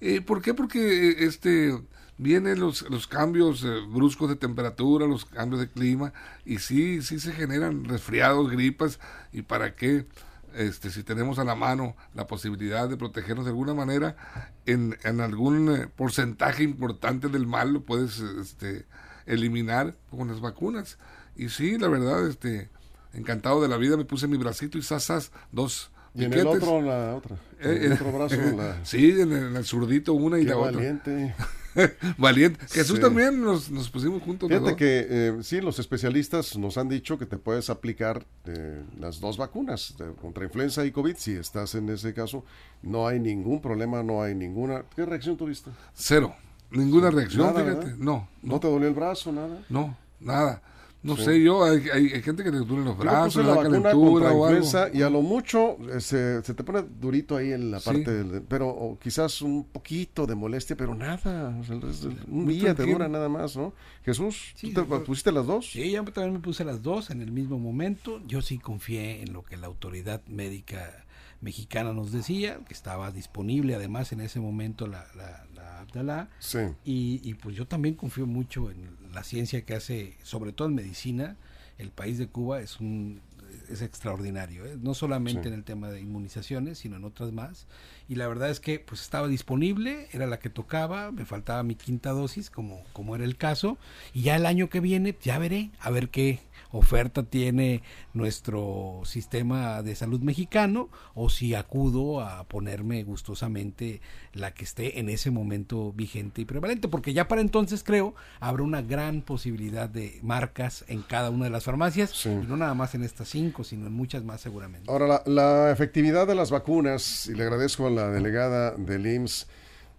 Eh, 0.01 0.21
¿Por 0.21 0.41
qué? 0.41 0.53
Porque 0.53 1.09
eh, 1.09 1.15
este 1.19 1.77
vienen 2.19 2.59
los, 2.59 2.87
los 2.89 3.07
cambios 3.07 3.63
eh, 3.63 3.79
bruscos 3.89 4.29
de 4.29 4.35
temperatura, 4.35 5.07
los 5.07 5.25
cambios 5.25 5.61
de 5.61 5.69
clima 5.69 6.13
y 6.45 6.59
sí, 6.59 7.01
sí 7.01 7.19
se 7.19 7.31
generan 7.31 7.85
resfriados, 7.85 8.51
gripas 8.51 8.99
y 9.31 9.41
para 9.41 9.73
qué, 9.73 10.05
este, 10.53 10.91
si 10.91 11.03
tenemos 11.03 11.39
a 11.39 11.45
la 11.45 11.55
mano 11.55 11.95
la 12.13 12.27
posibilidad 12.27 12.89
de 12.89 12.97
protegernos 12.97 13.45
de 13.45 13.51
alguna 13.51 13.73
manera, 13.73 14.17
en, 14.65 14.97
en 15.03 15.21
algún 15.21 15.73
eh, 15.73 15.87
porcentaje 15.87 16.63
importante 16.63 17.29
del 17.29 17.47
mal 17.47 17.71
lo 17.71 17.83
puedes 17.83 18.19
este, 18.19 18.85
eliminar 19.29 19.95
con 20.09 20.27
las 20.27 20.41
vacunas. 20.41 20.97
Y 21.35 21.49
sí, 21.49 21.77
la 21.77 21.87
verdad, 21.87 22.27
este, 22.27 22.69
encantado 23.13 23.61
de 23.61 23.67
la 23.69 23.77
vida, 23.77 23.95
me 23.97 24.05
puse 24.05 24.27
mi 24.27 24.37
bracito 24.37 24.77
y 24.77 24.81
sasas, 24.81 25.31
dos 25.51 25.91
Y 26.13 26.25
en 26.25 26.33
el 26.33 26.47
otro, 26.47 26.81
la 26.81 27.15
otra. 27.15 27.35
Eh, 27.61 27.77
En 27.77 27.83
el 27.83 27.91
eh, 27.91 27.95
otro 27.95 28.11
brazo, 28.11 28.35
la... 28.57 28.79
Sí, 28.85 29.11
en 29.11 29.31
el, 29.31 29.43
en 29.49 29.55
el 29.55 29.65
zurdito 29.65 30.13
una 30.13 30.37
y 30.39 30.43
Qué 30.43 30.49
la 30.49 30.57
otra. 30.57 30.71
valiente. 30.73 31.33
Valiente. 32.17 32.59
Jesús 32.67 32.95
Sí. 32.97 33.01
también 33.01 33.41
nos, 33.41 33.69
nos 33.69 33.89
pusimos 33.91 34.23
juntos. 34.23 34.49
Fíjate 34.49 34.75
que 34.75 35.07
eh, 35.09 35.37
sí, 35.43 35.61
los 35.61 35.77
especialistas 35.79 36.57
nos 36.57 36.77
han 36.79 36.89
dicho 36.89 37.17
que 37.19 37.27
te 37.27 37.37
puedes 37.37 37.69
aplicar 37.69 38.25
eh, 38.45 38.81
las 38.99 39.19
dos 39.21 39.37
vacunas 39.37 39.93
contra 40.19 40.43
influenza 40.45 40.83
y 40.85 40.91
COVID. 40.91 41.15
Si 41.15 41.33
estás 41.33 41.75
en 41.75 41.87
ese 41.89 42.13
caso, 42.13 42.43
no 42.81 43.07
hay 43.07 43.19
ningún 43.19 43.61
problema, 43.61 44.01
no 44.03 44.23
hay 44.23 44.33
ninguna. 44.33 44.83
¿Qué 44.95 45.05
reacción 45.05 45.37
tuviste? 45.37 45.69
Cero. 45.93 46.35
Ninguna 46.71 47.09
reacción, 47.11 47.47
Nada, 47.47 47.59
fíjate. 47.61 47.85
¿verdad? 47.85 47.97
No, 47.97 48.27
¿No, 48.43 48.53
no, 48.53 48.59
te 48.59 48.67
dolió 48.69 48.87
el 48.87 48.93
brazo, 48.93 49.31
nada? 49.31 49.63
no, 49.69 49.97
nada. 50.19 50.61
No 51.01 51.15
Sí. 51.15 51.23
sé, 51.23 51.41
yo, 51.41 51.63
hay, 51.63 51.77
hay, 51.93 52.07
hay 52.11 52.21
gente 52.21 52.43
que 52.43 52.51
le 52.51 52.57
duelen 52.57 52.83
los 52.83 52.97
Yo 52.97 53.03
brazos, 53.03 53.35
puse 53.35 53.47
la 53.47 53.55
calentura 53.61 54.33
o 54.33 54.45
algo. 54.45 54.65
y 54.93 55.01
a 55.01 55.09
lo 55.09 55.21
mucho 55.21 55.77
eh, 55.89 56.01
se, 56.01 56.43
se 56.43 56.53
te 56.53 56.61
pone 56.61 56.83
durito 56.99 57.37
ahí 57.37 57.53
en 57.53 57.71
la 57.71 57.79
Sí. 57.79 57.85
parte 57.85 58.11
del... 58.11 58.41
Pero 58.41 58.67
o 58.67 58.99
quizás 58.99 59.41
un 59.41 59.63
poquito 59.63 60.27
de 60.27 60.35
molestia, 60.35 60.75
pero 60.75 60.93
nada. 60.93 61.55
o 61.57 61.63
sea, 61.63 61.77
es- 61.89 62.03
un 62.03 62.19
Muy 62.27 62.55
día 62.55 62.75
te 62.75 62.85
dura 62.85 63.07
nada 63.07 63.29
más, 63.29 63.55
¿no? 63.55 63.71
Jesús, 64.03 64.51
Sí, 64.55 64.73
¿tú 64.73 64.83
te 64.83 64.89
yo- 64.89 65.03
pusiste 65.05 65.31
las 65.31 65.45
dos? 65.47 65.71
Sí, 65.71 65.89
yo 65.89 66.03
también 66.03 66.33
me 66.33 66.39
puse 66.39 66.65
las 66.65 66.83
dos 66.83 67.11
en 67.11 67.21
el 67.21 67.31
mismo 67.31 67.57
momento. 67.57 68.19
Yo 68.27 68.41
sí 68.41 68.57
confié 68.59 69.21
en 69.21 69.31
lo 69.31 69.43
que 69.43 69.55
la 69.55 69.67
autoridad 69.67 70.21
médica 70.27 71.05
mexicana 71.41 71.93
nos 71.93 72.11
decía, 72.11 72.59
que 72.67 72.73
estaba 72.73 73.11
disponible 73.11 73.75
además 73.75 74.11
en 74.11 74.21
ese 74.21 74.39
momento 74.39 74.87
la, 74.87 75.05
la, 75.15 75.45
la 75.55 75.79
Abdalá. 75.81 76.29
Sí. 76.39 76.59
Y, 76.83 77.21
y 77.23 77.33
pues 77.35 77.55
yo 77.55 77.65
también 77.67 77.95
confío 77.95 78.25
mucho 78.27 78.69
en 78.71 78.97
la 79.13 79.23
ciencia 79.23 79.63
que 79.65 79.73
hace, 79.75 80.17
sobre 80.23 80.51
todo 80.51 80.67
en 80.67 80.75
medicina. 80.75 81.37
El 81.77 81.91
país 81.91 82.17
de 82.17 82.27
Cuba 82.27 82.59
es 82.61 82.79
un 82.79 83.21
es 83.67 83.81
extraordinario, 83.81 84.65
¿eh? 84.65 84.77
no 84.79 84.93
solamente 84.93 85.41
Sí. 85.43 85.47
en 85.47 85.53
el 85.55 85.63
tema 85.63 85.89
de 85.89 86.01
inmunizaciones, 86.01 86.77
sino 86.79 86.97
en 86.97 87.03
otras 87.03 87.31
más. 87.31 87.65
Y 88.07 88.15
la 88.15 88.27
verdad 88.27 88.49
es 88.49 88.59
que 88.59 88.79
pues 88.79 89.01
estaba 89.01 89.27
disponible, 89.27 90.07
era 90.11 90.27
la 90.27 90.37
que 90.39 90.49
tocaba, 90.49 91.11
me 91.11 91.25
faltaba 91.25 91.63
mi 91.63 91.75
quinta 91.75 92.11
dosis, 92.11 92.49
como, 92.49 92.83
como 92.93 93.15
era 93.15 93.25
el 93.25 93.37
caso. 93.37 93.77
Y 94.13 94.21
ya 94.23 94.35
el 94.35 94.45
año 94.45 94.69
que 94.69 94.79
viene, 94.79 95.15
ya 95.21 95.39
veré, 95.39 95.71
a 95.79 95.89
ver 95.89 96.09
qué 96.09 96.39
oferta 96.71 97.23
tiene 97.23 97.81
nuestro 98.13 99.01
sistema 99.05 99.81
de 99.81 99.95
salud 99.95 100.19
mexicano 100.21 100.89
o 101.15 101.29
si 101.29 101.55
acudo 101.55 102.21
a 102.21 102.43
ponerme 102.43 103.03
gustosamente 103.03 104.01
la 104.33 104.53
que 104.53 104.63
esté 104.63 104.99
en 104.99 105.09
ese 105.09 105.31
momento 105.31 105.91
vigente 105.93 106.41
y 106.41 106.45
prevalente, 106.45 106.87
porque 106.87 107.13
ya 107.13 107.27
para 107.27 107.41
entonces 107.41 107.83
creo 107.83 108.13
habrá 108.39 108.63
una 108.63 108.81
gran 108.81 109.21
posibilidad 109.21 109.89
de 109.89 110.19
marcas 110.21 110.85
en 110.87 111.01
cada 111.01 111.29
una 111.29 111.45
de 111.45 111.51
las 111.51 111.63
farmacias 111.63 112.11
Sí. 112.11 112.29
y 112.29 112.45
no 112.47 112.57
nada 112.57 112.73
más 112.73 112.93
en 112.95 113.03
estas 113.03 113.29
cinco, 113.29 113.63
sino 113.63 113.87
en 113.87 113.93
muchas 113.93 114.23
más 114.23 114.41
seguramente. 114.41 114.91
Ahora, 114.91 115.07
la, 115.07 115.23
la 115.25 115.71
efectividad 115.71 116.27
de 116.27 116.35
las 116.35 116.51
vacunas, 116.51 117.27
y 117.27 117.33
le 117.35 117.43
agradezco 117.43 117.87
a 117.87 117.89
la 117.89 118.09
delegada 118.09 118.71
del 118.75 119.05
IMSS, 119.07 119.47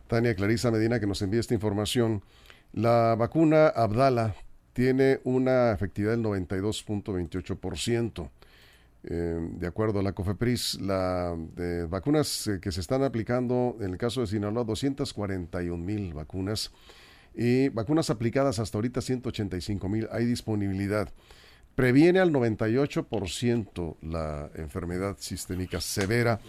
Tania 0.07 0.35
Clarisa 0.35 0.71
Medina, 0.71 1.01
que 1.01 1.07
nos 1.07 1.23
envía 1.23 1.41
esta 1.41 1.55
información. 1.55 2.23
La 2.73 3.15
vacuna 3.17 3.69
Abdala 3.69 4.35
tiene 4.73 5.21
una 5.25 5.73
efectividad 5.73 6.13
del 6.13 6.23
92.28%. 6.23 8.31
Eh, 9.03 9.49
de 9.55 9.67
acuerdo 9.67 10.01
a 10.01 10.03
la 10.03 10.13
COFEPRIS, 10.13 10.79
las 10.83 11.35
vacunas 11.89 12.47
eh, 12.47 12.61
que 12.61 12.71
se 12.71 12.81
están 12.81 13.03
aplicando, 13.03 13.77
en 13.81 13.93
el 13.93 13.97
caso 13.97 14.21
de 14.21 14.27
Sinaloa, 14.27 14.65
241 14.65 15.83
mil 15.83 16.13
vacunas 16.13 16.71
y 17.35 17.71
vacunas 17.71 18.11
aplicadas 18.11 18.59
hasta 18.59 18.77
ahorita 18.77 19.01
185 19.01 19.89
mil. 19.89 20.09
Hay 20.13 20.27
disponibilidad. 20.27 21.09
Previene 21.75 22.19
al 22.19 22.33
98% 22.33 23.97
la 24.03 24.51
enfermedad 24.55 25.17
sistémica 25.19 25.81
severa. 25.81 26.41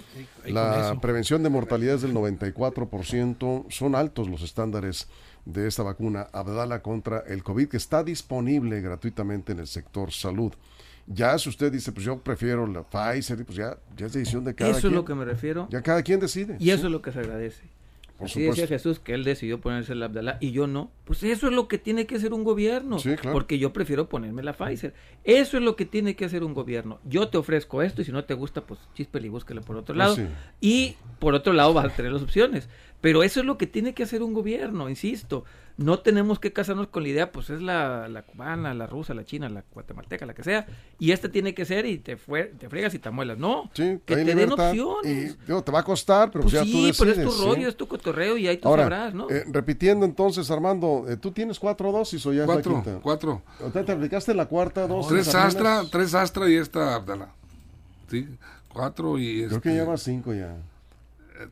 La 0.45 0.97
prevención 0.99 1.43
de 1.43 1.49
mortalidad 1.49 1.95
es 1.95 2.01
del 2.01 2.13
94%. 2.13 3.65
Son 3.69 3.95
altos 3.95 4.27
los 4.27 4.41
estándares 4.41 5.07
de 5.45 5.67
esta 5.67 5.83
vacuna 5.83 6.27
Abdala 6.31 6.81
contra 6.81 7.19
el 7.27 7.43
COVID 7.43 7.67
que 7.67 7.77
está 7.77 8.03
disponible 8.03 8.81
gratuitamente 8.81 9.51
en 9.51 9.59
el 9.59 9.67
sector 9.67 10.11
salud. 10.11 10.53
Ya 11.07 11.37
si 11.39 11.49
usted 11.49 11.71
dice, 11.71 11.91
pues 11.91 12.05
yo 12.05 12.19
prefiero 12.19 12.67
la 12.67 12.83
Pfizer, 12.83 13.43
pues 13.45 13.57
ya, 13.57 13.77
ya 13.97 14.05
es 14.05 14.13
decisión 14.13 14.43
de 14.45 14.53
cada 14.55 14.69
Eso 14.71 14.81
quien. 14.81 14.93
es 14.93 14.95
lo 14.95 15.03
que 15.05 15.15
me 15.15 15.25
refiero. 15.25 15.67
Ya 15.71 15.81
cada 15.81 16.03
quien 16.03 16.19
decide. 16.19 16.57
Y 16.59 16.69
eso 16.69 16.81
Sí, 16.81 16.85
es 16.87 16.91
lo 16.91 17.01
que 17.01 17.11
se 17.11 17.19
agradece. 17.19 17.63
Por 18.21 18.29
Así 18.29 18.41
decía. 18.41 18.67
Jesús 18.67 18.99
que 18.99 19.13
él 19.13 19.23
decidió 19.23 19.59
ponerse 19.59 19.95
la 19.95 20.05
Abdalá 20.05 20.37
y 20.39 20.51
yo 20.51 20.67
no. 20.67 20.91
Pues 21.05 21.23
eso 21.23 21.47
es 21.47 21.53
lo 21.53 21.67
que 21.67 21.77
tiene 21.77 22.05
que 22.05 22.15
hacer 22.15 22.33
un 22.33 22.43
gobierno. 22.43 22.99
Sí, 22.99 23.15
claro. 23.15 23.33
Porque 23.33 23.59
yo 23.59 23.73
prefiero 23.73 24.07
ponerme 24.07 24.43
la 24.43 24.53
Pfizer. 24.53 24.93
Eso 25.23 25.57
es 25.57 25.63
lo 25.63 25.75
que 25.75 25.85
tiene 25.85 26.15
que 26.15 26.25
hacer 26.25 26.43
un 26.43 26.53
gobierno. 26.53 26.99
Yo 27.03 27.27
te 27.29 27.37
ofrezco 27.37 27.81
esto 27.81 28.01
y 28.01 28.05
si 28.05 28.11
no 28.11 28.23
te 28.23 28.33
gusta, 28.33 28.61
pues 28.65 28.79
chispele 28.95 29.27
y 29.27 29.29
búsquele 29.29 29.61
por 29.61 29.75
otro 29.75 29.93
Pues 29.95 29.97
lado. 29.97 30.15
sí. 30.15 30.27
Y 30.61 30.95
por 31.19 31.33
otro 31.33 31.53
lado 31.53 31.73
vas 31.73 31.85
a 31.85 31.95
tener 31.95 32.11
las 32.11 32.21
opciones. 32.21 32.69
Pero 33.01 33.23
eso 33.23 33.39
es 33.39 33.45
lo 33.45 33.57
que 33.57 33.65
tiene 33.67 33.93
que 33.93 34.03
hacer 34.03 34.21
un 34.21 34.33
gobierno, 34.33 34.87
insisto. 34.87 35.43
No 35.77 35.99
tenemos 35.99 36.39
que 36.39 36.53
casarnos 36.53 36.87
con 36.87 37.03
la 37.03 37.09
idea, 37.09 37.31
pues 37.31 37.49
es 37.49 37.61
la, 37.61 38.07
la 38.07 38.21
cubana, 38.23 38.73
la 38.73 38.85
rusa, 38.87 39.13
la 39.13 39.23
china, 39.23 39.49
la 39.49 39.63
guatemalteca, 39.73 40.25
la 40.25 40.33
que 40.33 40.43
sea. 40.43 40.65
Y 40.99 41.11
esta 41.11 41.29
tiene 41.29 41.53
que 41.53 41.65
ser 41.65 41.85
y 41.85 41.97
te, 41.97 42.17
fue, 42.17 42.45
te 42.45 42.69
fregas 42.69 42.93
y 42.93 42.99
te 42.99 43.09
amuelas. 43.09 43.37
No, 43.37 43.69
Sí, 43.73 43.99
que 44.05 44.15
te 44.15 44.35
den 44.35 44.51
opciones. 44.51 45.05
Y 45.05 45.37
digo, 45.47 45.63
te 45.63 45.71
va 45.71 45.79
a 45.79 45.83
costar, 45.83 46.29
pero 46.31 46.43
Pues 46.43 46.53
ya 46.53 46.61
tú 46.61 46.65
sí, 46.67 46.85
decides. 46.87 46.97
pero 46.99 47.11
es 47.11 47.23
tu 47.23 47.31
¿sí? 47.31 47.45
rollo, 47.45 47.67
es 47.67 47.75
tu 47.77 47.87
cotorreo 47.87 48.37
y 48.37 48.47
ahí 48.47 48.57
tú 48.57 48.67
Ahora, 48.67 48.83
sabrás, 48.83 49.13
¿no? 49.13 49.29
eh, 49.29 49.43
repitiendo 49.51 50.05
entonces, 50.05 50.49
Armando, 50.51 51.05
eh, 51.09 51.17
¿tú 51.17 51.31
tienes 51.31 51.57
cuatro 51.59 51.91
dosis 51.91 52.25
o 52.25 52.33
ya 52.33 52.41
es 52.43 52.47
la 52.47 52.53
Cuatro, 52.55 52.73
quinta? 52.83 52.99
cuatro. 53.01 53.41
¿Ahorita 53.59 53.83
¿Te 53.85 53.91
aplicaste 53.93 54.33
la 54.33 54.45
cuarta 54.45 54.87
dosis? 54.87 55.09
Tres 55.11 55.27
apenas? 55.29 55.45
Astra, 55.47 55.83
tres 55.91 56.13
Astra 56.13 56.49
y 56.49 56.55
esta 56.55 56.95
Abdala. 56.95 57.29
Sí, 58.09 58.27
cuatro 58.73 59.17
y 59.17 59.37
Creo 59.45 59.47
este, 59.57 59.61
que 59.61 59.69
llevas 59.75 60.01
cinco 60.03 60.33
ya. 60.33 60.55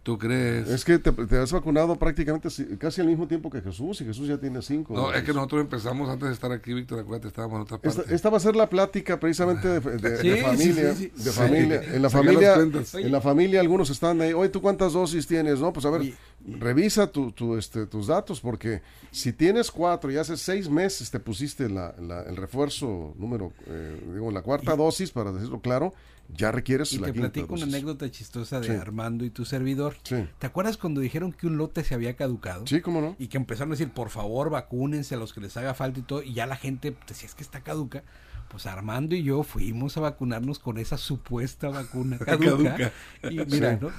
¿Tú 0.04 0.18
crees? 0.18 0.68
Es 0.70 0.86
que 0.86 1.00
te, 1.00 1.12
te 1.12 1.38
has 1.38 1.52
vacunado 1.52 1.96
prácticamente 1.98 2.50
si- 2.50 2.66
casi 2.78 3.02
al 3.02 3.08
mismo 3.08 3.28
tiempo 3.28 3.50
que 3.50 3.62
Jesús 3.62 4.02
y 4.02 4.06
Jesús 4.06 4.28
ya 4.28 4.38
tiene 4.38 4.62
cinco. 4.62 4.94
No, 4.94 5.14
es 5.14 5.24
que 5.24 5.34
nosotros 5.34 5.62
empezamos 5.62 6.10
antes 6.10 6.28
de 6.30 6.34
estar 6.34 6.52
aquí, 6.52 6.74
Víctor, 6.74 7.00
acuérdate, 7.00 7.28
estábamos 7.30 7.58
en 7.58 7.62
otra 7.64 7.78
parte. 7.80 8.02
Esta, 8.02 8.14
esta 8.16 8.30
va 8.30 8.38
a 8.38 8.40
ser 8.40 8.56
la 8.56 8.70
plática 8.70 9.20
precisamente 9.20 9.80
de, 9.80 10.18
Sí, 10.22 10.42
familia, 10.42 10.94
sí, 10.96 11.12
sí. 11.16 11.24
de 11.24 11.32
Sí. 11.32 11.38
familia. 11.38 11.82
En 11.84 12.02
la 12.02 12.10
familia, 12.10 12.56
en 12.56 13.12
la 13.12 13.22
familia 13.22 13.60
algunos 13.62 13.90
están 13.90 14.22
ahí. 14.22 14.34
Oye, 14.34 14.50
¿tú 14.50 14.62
cuántas 14.62 14.94
dosis 14.94 15.26
tienes? 15.28 15.60
No, 15.60 15.72
pues 15.74 15.86
a 15.86 15.90
ver, 15.90 16.04
Y- 16.04 16.16
revisa 16.60 17.08
tu, 17.08 17.32
tu, 17.32 17.58
este, 17.58 17.86
tus 17.86 18.08
datos 18.08 18.40
porque 18.42 18.82
si 19.12 19.34
tienes 19.34 19.72
cuatro 19.72 20.12
y 20.12 20.18
hace 20.18 20.38
seis 20.38 20.70
meses 20.70 21.10
te 21.12 21.20
pusiste 21.20 21.70
la, 21.70 21.94
la- 22.00 22.24
el 22.24 22.36
refuerzo 22.36 23.14
número, 23.18 23.52
eh, 23.68 24.00
digo, 24.14 24.32
la 24.32 24.42
cuarta 24.42 24.76
dosis 24.76 25.12
para 25.12 25.32
decirlo 25.32 25.60
claro, 25.60 25.94
ya 26.36 26.52
requieres 26.52 26.94
Y 26.94 27.00
la 27.00 27.08
te 27.08 27.14
quinta 27.14 27.32
platico 27.32 27.54
una 27.56 27.64
anécdota 27.64 28.10
chistosa 28.12 28.60
de 28.60 28.68
Sí. 28.68 28.74
Armando 28.74 29.26
y 29.26 29.30
tu 29.30 29.46
servidor. 29.46 29.96
Sí. 30.04 30.28
¿Te 30.38 30.48
acuerdas 30.48 30.78
cuando 30.78 31.02
dijeron 31.02 31.32
que 31.34 31.48
un 31.48 31.58
lote 31.58 31.84
se 31.84 31.96
había 31.96 32.16
caducado? 32.16 32.66
Sí, 32.68 32.82
cómo 32.82 33.02
no. 33.02 33.16
Y 33.20 33.28
que 33.28 33.38
empezaron 33.38 33.72
a 33.72 33.76
decir, 33.76 33.90
por 33.92 34.10
favor, 34.10 34.50
vacúnense 34.50 35.16
a 35.16 35.18
los 35.18 35.34
que 35.34 35.42
les 35.42 35.58
haga 35.58 35.74
falta 35.74 36.00
y 36.00 36.04
todo. 36.04 36.22
Y 36.24 36.34
ya 36.34 36.46
la 36.46 36.56
gente 36.56 36.96
decía, 37.08 37.28
es 37.28 37.36
que 37.36 37.44
está 37.44 37.62
caduca. 37.62 38.04
Pues 38.50 38.66
Armando 38.66 39.16
y 39.16 39.24
yo 39.24 39.44
fuimos 39.44 39.98
a 39.98 40.02
vacunarnos 40.02 40.60
con 40.60 40.78
esa 40.80 40.98
supuesta 40.98 41.70
vacuna 41.70 42.18
caduca. 42.26 42.76
Caduca. 42.76 42.92
Y 43.30 43.40
mira, 43.52 43.78
Sí. 43.80 43.86
¿no? 43.86 43.92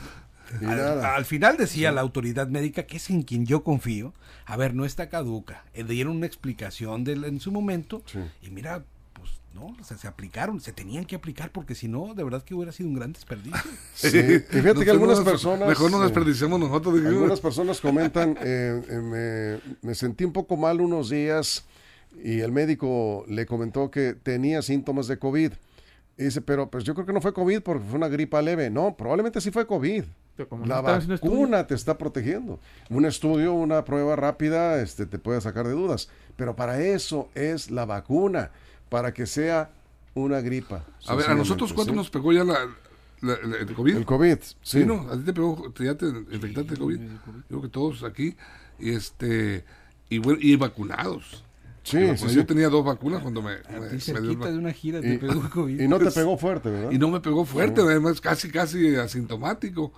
Al, 0.68 1.24
final 1.24 1.56
decía 1.56 1.92
la 1.92 2.00
autoridad 2.00 2.48
médica, 2.48 2.82
que 2.82 2.96
es 2.96 3.08
en 3.10 3.22
quien 3.22 3.46
yo 3.46 3.62
confío, 3.62 4.12
a 4.46 4.56
ver, 4.56 4.74
no 4.74 4.84
está 4.84 5.08
caduca. 5.08 5.64
Eh, 5.74 5.84
dieron 5.84 6.16
una 6.16 6.26
explicación 6.26 7.04
de, 7.04 7.12
en 7.12 7.38
su 7.38 7.52
momento 7.52 8.02
Sí. 8.06 8.18
y 8.42 8.50
mira, 8.50 8.84
no, 9.54 9.66
o 9.80 9.84
sea, 9.84 9.96
se 9.96 10.06
aplicaron, 10.06 10.60
se 10.60 10.72
tenían 10.72 11.04
que 11.04 11.16
aplicar 11.16 11.50
porque 11.50 11.74
si 11.74 11.88
no, 11.88 12.14
de 12.14 12.22
verdad 12.24 12.42
que 12.42 12.54
hubiera 12.54 12.72
sido 12.72 12.88
un 12.88 12.94
gran 12.94 13.12
desperdicio. 13.12 13.58
Sí. 13.94 14.18
Y 14.18 14.38
fíjate 14.40 14.84
que 14.84 14.90
algunas 14.90 15.18
nos- 15.18 15.28
personas... 15.28 15.68
Mejor 15.68 15.90
nos 15.90 16.00
eh, 16.00 16.04
desperdiciamos 16.04 16.58
nosotros. 16.60 16.94
Algunas 17.04 17.40
personas 17.40 17.80
comentan, 17.80 18.36
eh, 18.42 18.82
eh, 18.88 19.60
me, 19.82 19.88
me 19.88 19.94
sentí 19.94 20.24
un 20.24 20.32
poco 20.32 20.56
mal 20.56 20.80
unos 20.80 21.10
días 21.10 21.64
y 22.22 22.40
el 22.40 22.52
médico 22.52 23.24
le 23.28 23.46
comentó 23.46 23.90
que 23.90 24.14
tenía 24.14 24.62
síntomas 24.62 25.06
de 25.08 25.18
COVID. 25.18 25.52
Y 26.16 26.24
dice, 26.24 26.40
pero 26.42 26.70
pues 26.70 26.84
yo 26.84 26.94
creo 26.94 27.06
que 27.06 27.12
no 27.12 27.20
fue 27.20 27.32
COVID 27.32 27.60
porque 27.62 27.84
fue 27.84 27.96
una 27.96 28.08
gripa 28.08 28.42
leve. 28.42 28.68
No, 28.70 28.96
probablemente 28.96 29.40
sí 29.40 29.50
fue 29.50 29.66
COVID. 29.66 30.04
Como 30.48 30.64
La 30.66 30.80
vacuna 30.80 31.66
te 31.66 31.74
está 31.74 31.98
protegiendo. 31.98 32.60
Un 32.88 33.04
estudio, 33.04 33.52
una 33.52 33.84
prueba 33.84 34.16
rápida, 34.16 34.80
este, 34.80 35.06
te 35.06 35.18
puede 35.18 35.40
sacar 35.40 35.66
de 35.66 35.72
dudas. 35.72 36.08
Pero 36.36 36.56
para 36.56 36.80
eso 36.82 37.28
es 37.34 37.70
la 37.70 37.84
vacuna, 37.84 38.50
para 38.90 39.14
que 39.14 39.24
sea 39.26 39.70
una 40.14 40.40
gripa. 40.42 40.84
A 41.06 41.14
ver, 41.14 41.30
a 41.30 41.34
nosotros, 41.34 41.72
¿cuánto 41.72 41.92
¿sí? 41.92 41.96
nos 41.96 42.10
pegó 42.10 42.32
ya 42.32 42.44
la, 42.44 42.66
la- 43.22 43.38
la- 43.42 43.56
el 43.58 43.72
COVID? 43.72 43.96
El 43.96 44.04
COVID, 44.04 44.36
sí. 44.42 44.56
Sí, 44.62 44.84
¿no? 44.84 45.08
A 45.10 45.16
ti 45.16 45.22
te 45.24 45.32
pegó, 45.32 45.72
te- 45.74 45.84
ya 45.84 45.94
te 45.94 46.06
infectaste 46.06 46.74
de 46.74 46.76
COVID. 46.78 46.98
Yo 47.00 47.08
creo 47.48 47.62
que 47.62 47.68
todos 47.68 48.02
aquí, 48.04 48.36
y 48.78 48.90
este, 48.90 49.64
y, 50.10 50.18
bueno, 50.18 50.38
y 50.42 50.56
vacunados. 50.56 51.44
Sí, 51.82 51.96
Y 51.96 52.00
sí, 52.00 52.06
vacunados. 52.08 52.30
sí. 52.32 52.36
Yo 52.36 52.46
tenía 52.46 52.68
dos 52.68 52.84
vacunas 52.84 53.22
cuando 53.22 53.40
me, 53.40 53.52
A 53.52 53.58
ti 53.96 54.12
me 54.12 54.20
dio 54.20 54.32
el 54.32 54.38
de 54.40 54.58
una 54.58 54.72
gira 54.72 54.98
Y, 54.98 55.02
te 55.02 55.18
pegó 55.18 55.48
COVID. 55.48 55.80
y 55.80 55.88
no 55.88 55.98
te 55.98 56.10
pegó 56.10 56.36
fuerte, 56.36 56.68
¿verdad? 56.70 56.90
y 56.90 56.98
no 56.98 57.08
me 57.08 57.20
pegó 57.20 57.44
fuerte, 57.46 57.80
además 57.80 58.20
casi, 58.20 58.50
casi 58.50 58.96
asintomático. 58.96 59.92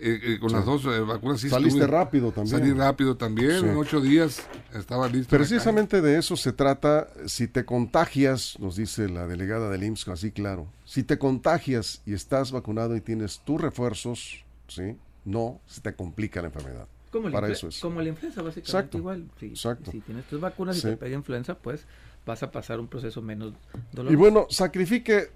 Eh, 0.00 0.20
eh, 0.22 0.38
con 0.38 0.52
las 0.52 0.64
dos 0.64 0.84
eh, 0.84 1.00
vacunas 1.00 1.40
sí 1.40 1.48
Saliste 1.48 1.80
estuve- 1.80 1.90
rápido 1.92 2.30
también. 2.30 2.56
Salí 2.58 2.72
rápido 2.72 3.16
también, 3.16 3.60
Sí. 3.60 3.66
en 3.66 3.76
ocho 3.76 4.00
días 4.00 4.40
estaba 4.72 5.06
listo. 5.08 5.34
en 5.34 5.40
la 5.42 5.46
Precisamente 5.46 6.00
de 6.00 6.18
eso 6.18 6.36
se 6.36 6.52
trata. 6.52 7.08
Si 7.26 7.48
te 7.48 7.64
contagias, 7.64 8.56
nos 8.60 8.76
dice 8.76 9.08
la 9.08 9.26
delegada 9.26 9.68
del 9.70 9.82
IMSS, 9.82 10.08
así 10.12 10.30
claro, 10.30 10.68
si 10.84 11.02
te 11.02 11.18
contagias 11.18 12.00
y 12.06 12.14
estás 12.14 12.52
vacunado 12.52 12.94
y 12.94 13.00
tienes 13.00 13.40
tus 13.44 13.60
refuerzos, 13.60 14.44
¿sí? 14.68 14.96
No 15.24 15.60
se 15.66 15.80
te 15.80 15.92
complica 15.94 16.40
la 16.42 16.48
enfermedad. 16.48 16.86
como, 17.10 17.28
la 17.30 17.34
Para 17.40 17.48
influ- 17.48 17.52
eso 17.52 17.68
es. 17.68 17.80
como 17.80 18.02
la 18.02 18.08
influenza, 18.10 18.42
básicamente 18.42 18.70
Exacto, 18.70 18.98
igual. 18.98 19.24
Si, 19.40 19.46
exacto. 19.46 19.90
si 19.90 20.00
tienes 20.00 20.26
tus 20.26 20.38
vacunas 20.40 20.76
y 20.76 20.80
Sí. 20.82 20.88
te 20.88 20.96
pega 20.98 21.16
influenza, 21.16 21.54
pues 21.56 21.86
vas 22.26 22.42
a 22.42 22.52
pasar 22.52 22.78
un 22.80 22.86
proceso 22.86 23.22
menos 23.22 23.54
Y 23.92 23.96
doloroso. 23.96 24.18
bueno, 24.18 24.46
sacrifique 24.50 25.30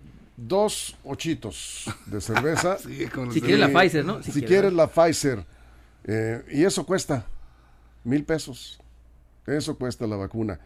dos 0.48 0.96
ochitos 1.05 1.85
de 2.07 2.20
cerveza. 2.20 2.76
calle. 2.76 2.96
Sí, 2.98 3.07
con 3.07 3.33
si 3.33 3.40
quieres 3.40 3.61
la 3.61 3.68
Pfizer, 3.81 4.05
¿no? 4.05 4.22
Si, 4.22 4.42
quieres 4.42 4.72
la 4.72 4.87
Pfizer. 4.88 5.44
eh, 6.05 6.42
y 6.50 6.64
eso 6.64 6.85
cuesta 6.87 7.26
mil 8.05 8.24
pesos. 8.24 8.81
Eso 9.46 9.76
cuesta 9.76 10.07
la 10.07 10.16
vacuna. 10.16 10.59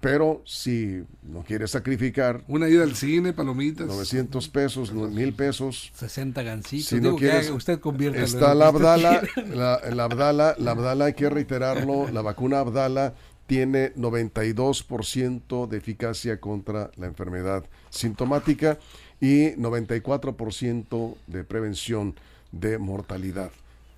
Pero 0.00 0.42
si 0.44 1.02
no 1.24 1.42
quieres 1.42 1.72
sacrificar 1.72 2.44
Una 2.46 2.68
ida 2.68 2.84
al 2.84 2.94
cine, 2.94 3.32
palomitas. 3.32 3.88
900 3.88 4.48
pesos, 4.48 4.92
mil 4.92 5.32
pesos, 5.34 5.90
60 5.94 6.42
gancitos. 6.42 6.86
Si 6.86 6.94
no 6.96 7.02
Digo, 7.02 7.16
quieres, 7.16 7.50
usted 7.50 7.80
convierte 7.80 8.22
Está 8.22 8.54
la 8.54 8.68
Abdala, 8.68 9.22
la, 9.52 9.80
la 9.90 10.04
Abdala, 10.04 10.54
la 10.58 10.70
Abdala, 10.70 11.06
hay 11.06 11.14
que 11.14 11.28
reiterarlo, 11.28 12.08
la 12.12 12.22
vacuna 12.22 12.60
Abdala 12.60 13.14
tiene 13.48 13.92
92% 13.94 15.66
de 15.66 15.78
eficacia 15.78 16.38
contra 16.38 16.92
la 16.96 17.06
enfermedad 17.06 17.64
sintomática 17.90 18.78
y 19.20 19.50
94% 19.52 21.16
de 21.26 21.44
prevención 21.44 22.14
de 22.52 22.78
mortalidad. 22.78 23.50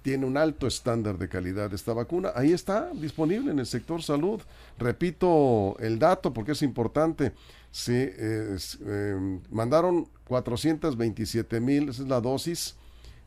Tiene 0.03 0.25
un 0.25 0.39
alto 0.39 0.67
estándar 0.67 1.19
de 1.19 1.29
calidad 1.29 1.75
esta 1.75 1.93
vacuna. 1.93 2.33
Ahí 2.35 2.53
está 2.53 2.91
disponible 2.95 3.51
en 3.51 3.59
el 3.59 3.67
sector 3.67 4.03
salud. 4.03 4.41
Repito 4.79 5.77
el 5.79 5.99
dato 5.99 6.33
porque 6.33 6.53
es 6.53 6.63
importante. 6.63 7.33
Sí, 7.71 7.95
es, 7.95 8.79
eh, 8.85 9.39
mandaron 9.51 10.09
427 10.27 11.61
mil, 11.61 11.91
esa 11.91 12.03
es 12.03 12.09
la 12.09 12.21
dosis. 12.21 12.77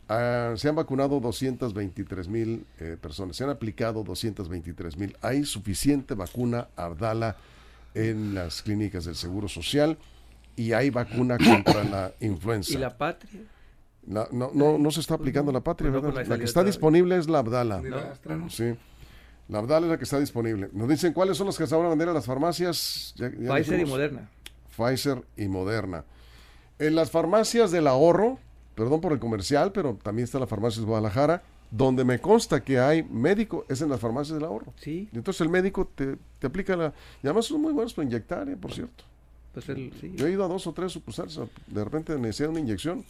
Ah, 0.09 0.53
se 0.57 0.67
han 0.67 0.75
vacunado 0.75 1.19
223 1.19 2.27
mil 2.27 2.65
eh, 2.79 2.97
personas, 2.99 3.37
se 3.37 3.43
han 3.43 3.51
aplicado 3.51 4.03
223 4.03 4.97
mil. 4.97 5.15
Hay 5.21 5.45
suficiente 5.45 6.13
vacuna 6.13 6.67
Abdala 6.75 7.37
en 7.93 8.33
las 8.33 8.61
clínicas 8.63 9.05
del 9.05 9.15
Seguro 9.15 9.47
Social 9.47 9.97
y 10.55 10.71
hay 10.73 10.89
vacuna 10.89 11.37
contra 11.43 11.83
la 11.83 12.13
influenza. 12.19 12.73
¿Y 12.73 12.77
la 12.77 12.97
patria? 12.97 13.41
La- 14.07 14.27
no, 14.31 14.51
no, 14.53 14.77
no 14.77 14.91
se 14.91 14.99
está 14.99 15.15
aplicando 15.15 15.51
la 15.51 15.61
patria, 15.61 15.91
Pues 15.91 16.03
no, 16.03 16.11
¿verdad? 16.11 16.27
la 16.27 16.37
que 16.37 16.43
está 16.43 16.55
todavía. 16.55 16.71
disponible 16.71 17.17
es 17.17 17.27
la 17.29 17.39
Abdala. 17.39 17.81
Sí. 18.49 18.75
La 19.49 19.59
Abdala 19.59 19.85
es 19.87 19.91
la 19.91 19.97
que 19.97 20.03
está 20.03 20.19
disponible. 20.19 20.69
Nos 20.73 20.87
dicen 20.89 21.13
cuáles 21.13 21.37
son 21.37 21.47
las 21.47 21.57
que 21.57 21.67
se 21.67 21.75
van 21.75 21.85
a 21.85 21.89
vender 21.89 22.09
a 22.09 22.13
las 22.13 22.25
farmacias. 22.25 23.13
Ya- 23.17 23.31
ya 23.31 23.53
Pfizer 23.55 23.79
y. 23.79 23.85
Moderna. 23.85 24.29
Pfizer 24.75 25.23
y 25.37 25.47
Moderna. 25.47 26.03
En 26.79 26.95
las 26.95 27.11
farmacias 27.11 27.71
del 27.71 27.87
ahorro, 27.87 28.39
perdón 28.75 28.99
por 29.01 29.13
el 29.13 29.19
comercial, 29.19 29.71
pero 29.71 29.97
también 30.01 30.23
está 30.25 30.39
la 30.39 30.47
farmacia 30.47 30.81
de 30.81 30.87
Guadalajara, 30.87 31.43
donde 31.71 32.03
me 32.03 32.19
consta 32.19 32.63
que 32.63 32.79
hay 32.79 33.03
médico, 33.03 33.65
es 33.69 33.81
en 33.81 33.89
las 33.89 33.99
farmacias 33.99 34.35
del 34.37 34.45
ahorro. 34.45 34.73
Sí, 34.77 35.07
Y 35.11 35.17
entonces 35.17 35.41
el 35.41 35.49
médico 35.49 35.89
te, 35.95 36.17
te 36.39 36.47
aplica 36.47 36.75
la... 36.75 36.93
Y 37.21 37.27
además 37.27 37.45
son 37.45 37.61
muy 37.61 37.73
buenos 37.73 37.93
para 37.93 38.05
inyectar, 38.07 38.47
eh, 38.49 38.57
por 38.57 38.73
cierto. 38.73 39.03
Pues 39.53 39.69
el, 39.69 39.93
sí. 39.99 40.11
Yo 40.15 40.27
he 40.27 40.31
ido 40.31 40.43
a 40.43 40.47
dos 40.47 40.65
o 40.67 40.73
tres 40.73 40.91
sucursales, 40.91 41.39
de 41.67 41.83
repente 41.83 42.17
necesitan 42.17 42.51
una 42.51 42.59
inyección. 42.59 43.03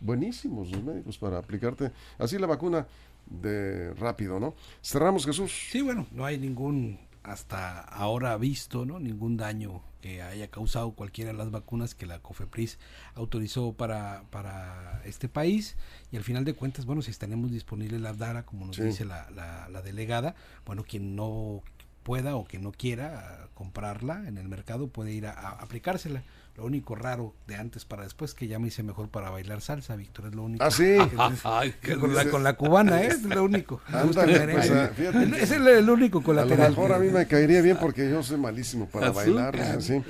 Buenísimos 0.00 0.70
los 0.70 0.82
médicos 0.82 1.18
para 1.18 1.38
aplicarte. 1.38 1.90
Así 2.18 2.38
la 2.38 2.46
vacuna 2.46 2.86
de 3.26 3.92
rápido, 3.94 4.38
¿no? 4.38 4.54
Cerramos, 4.82 5.26
Jesús. 5.26 5.52
Sí, 5.70 5.82
bueno, 5.82 6.06
no 6.12 6.24
hay 6.24 6.38
ningún, 6.38 6.98
hasta 7.24 7.80
ahora 7.80 8.36
visto, 8.36 8.84
¿no? 8.86 9.00
Ningún 9.00 9.36
daño 9.36 9.82
que 10.00 10.22
haya 10.22 10.48
causado 10.48 10.92
cualquiera 10.92 11.32
de 11.32 11.36
las 11.38 11.50
vacunas 11.50 11.96
que 11.96 12.06
la 12.06 12.20
COFEPRIS 12.20 12.78
autorizó 13.16 13.72
para, 13.72 14.22
para 14.30 15.02
este 15.04 15.28
país. 15.28 15.76
Y 16.12 16.16
al 16.16 16.22
final 16.22 16.44
de 16.44 16.54
cuentas, 16.54 16.86
bueno, 16.86 17.02
si 17.02 17.12
tenemos 17.14 17.50
disponible 17.50 17.98
la 17.98 18.10
Abdara, 18.10 18.46
como 18.46 18.66
nos 18.66 18.76
Sí. 18.76 18.82
dice 18.84 19.04
la, 19.04 19.28
la, 19.32 19.68
la 19.68 19.82
delegada, 19.82 20.36
bueno, 20.64 20.84
quien 20.84 21.16
no 21.16 21.62
pueda 22.08 22.36
o 22.36 22.46
que 22.46 22.58
no 22.58 22.72
quiera 22.72 23.06
ah, 23.42 23.48
comprarla 23.52 24.26
en 24.26 24.38
el 24.38 24.48
mercado 24.48 24.88
puede 24.88 25.12
ir 25.12 25.26
a, 25.26 25.32
a 25.32 25.50
aplicársela. 25.60 26.22
Lo 26.56 26.64
único 26.64 26.94
raro 26.94 27.34
de 27.46 27.56
antes 27.56 27.84
para 27.84 28.02
después 28.04 28.32
que 28.32 28.48
ya 28.48 28.58
me 28.58 28.68
hice 28.68 28.82
mejor 28.82 29.10
para 29.10 29.28
bailar 29.28 29.60
salsa, 29.60 29.94
Víctor, 29.94 30.28
es 30.28 30.34
lo 30.34 30.44
único. 30.44 30.64
Ah, 30.64 30.70
sí. 30.70 30.96
Ay, 31.44 31.74
con, 32.00 32.14
la, 32.14 32.24
con 32.30 32.42
la 32.42 32.54
cubana, 32.54 33.02
¿eh? 33.02 33.08
es 33.08 33.22
lo 33.24 33.44
único. 33.44 33.82
Ándale, 33.88 34.54
pues, 34.54 34.70
ah, 34.70 34.90
fíjate. 34.96 35.42
es 35.42 35.50
el, 35.50 35.68
el 35.68 35.90
único 35.90 36.18
A 36.18 36.20
lo 36.22 36.24
colateral. 36.24 36.70
mejor 36.70 36.92
a 36.94 36.98
mí 36.98 37.10
me 37.10 37.26
caería 37.26 37.60
bien 37.60 37.76
porque 37.78 38.08
yo 38.08 38.22
soy 38.22 38.38
malísimo 38.38 38.86
para 38.88 39.08
Azúcar. 39.08 39.26
bailar. 39.26 39.56
así. 39.76 40.02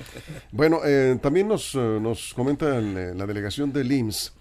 Bueno, 0.53 0.79
eh, 0.85 1.19
también 1.21 1.49
nos, 1.49 1.75
eh, 1.75 1.99
nos 2.01 2.33
comenta 2.33 2.77
el, 2.77 2.97
eh, 2.97 3.13
la 3.13 3.25
delegación 3.25 3.73
del 3.73 3.91
IMSS 3.91 4.33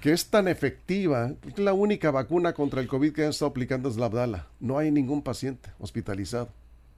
que 0.00 0.12
es 0.12 0.30
tan 0.30 0.48
efectiva, 0.48 1.30
la 1.56 1.74
única 1.74 2.10
vacuna 2.10 2.54
contra 2.54 2.80
el 2.80 2.88
COVID 2.88 3.12
que 3.12 3.22
han 3.22 3.30
estado 3.30 3.50
aplicando 3.50 3.88
es 3.90 3.96
la 3.96 4.06
Abdala. 4.06 4.48
No 4.58 4.78
hay 4.78 4.90
ningún 4.90 5.22
paciente 5.22 5.70
hospitalizado 5.78 6.48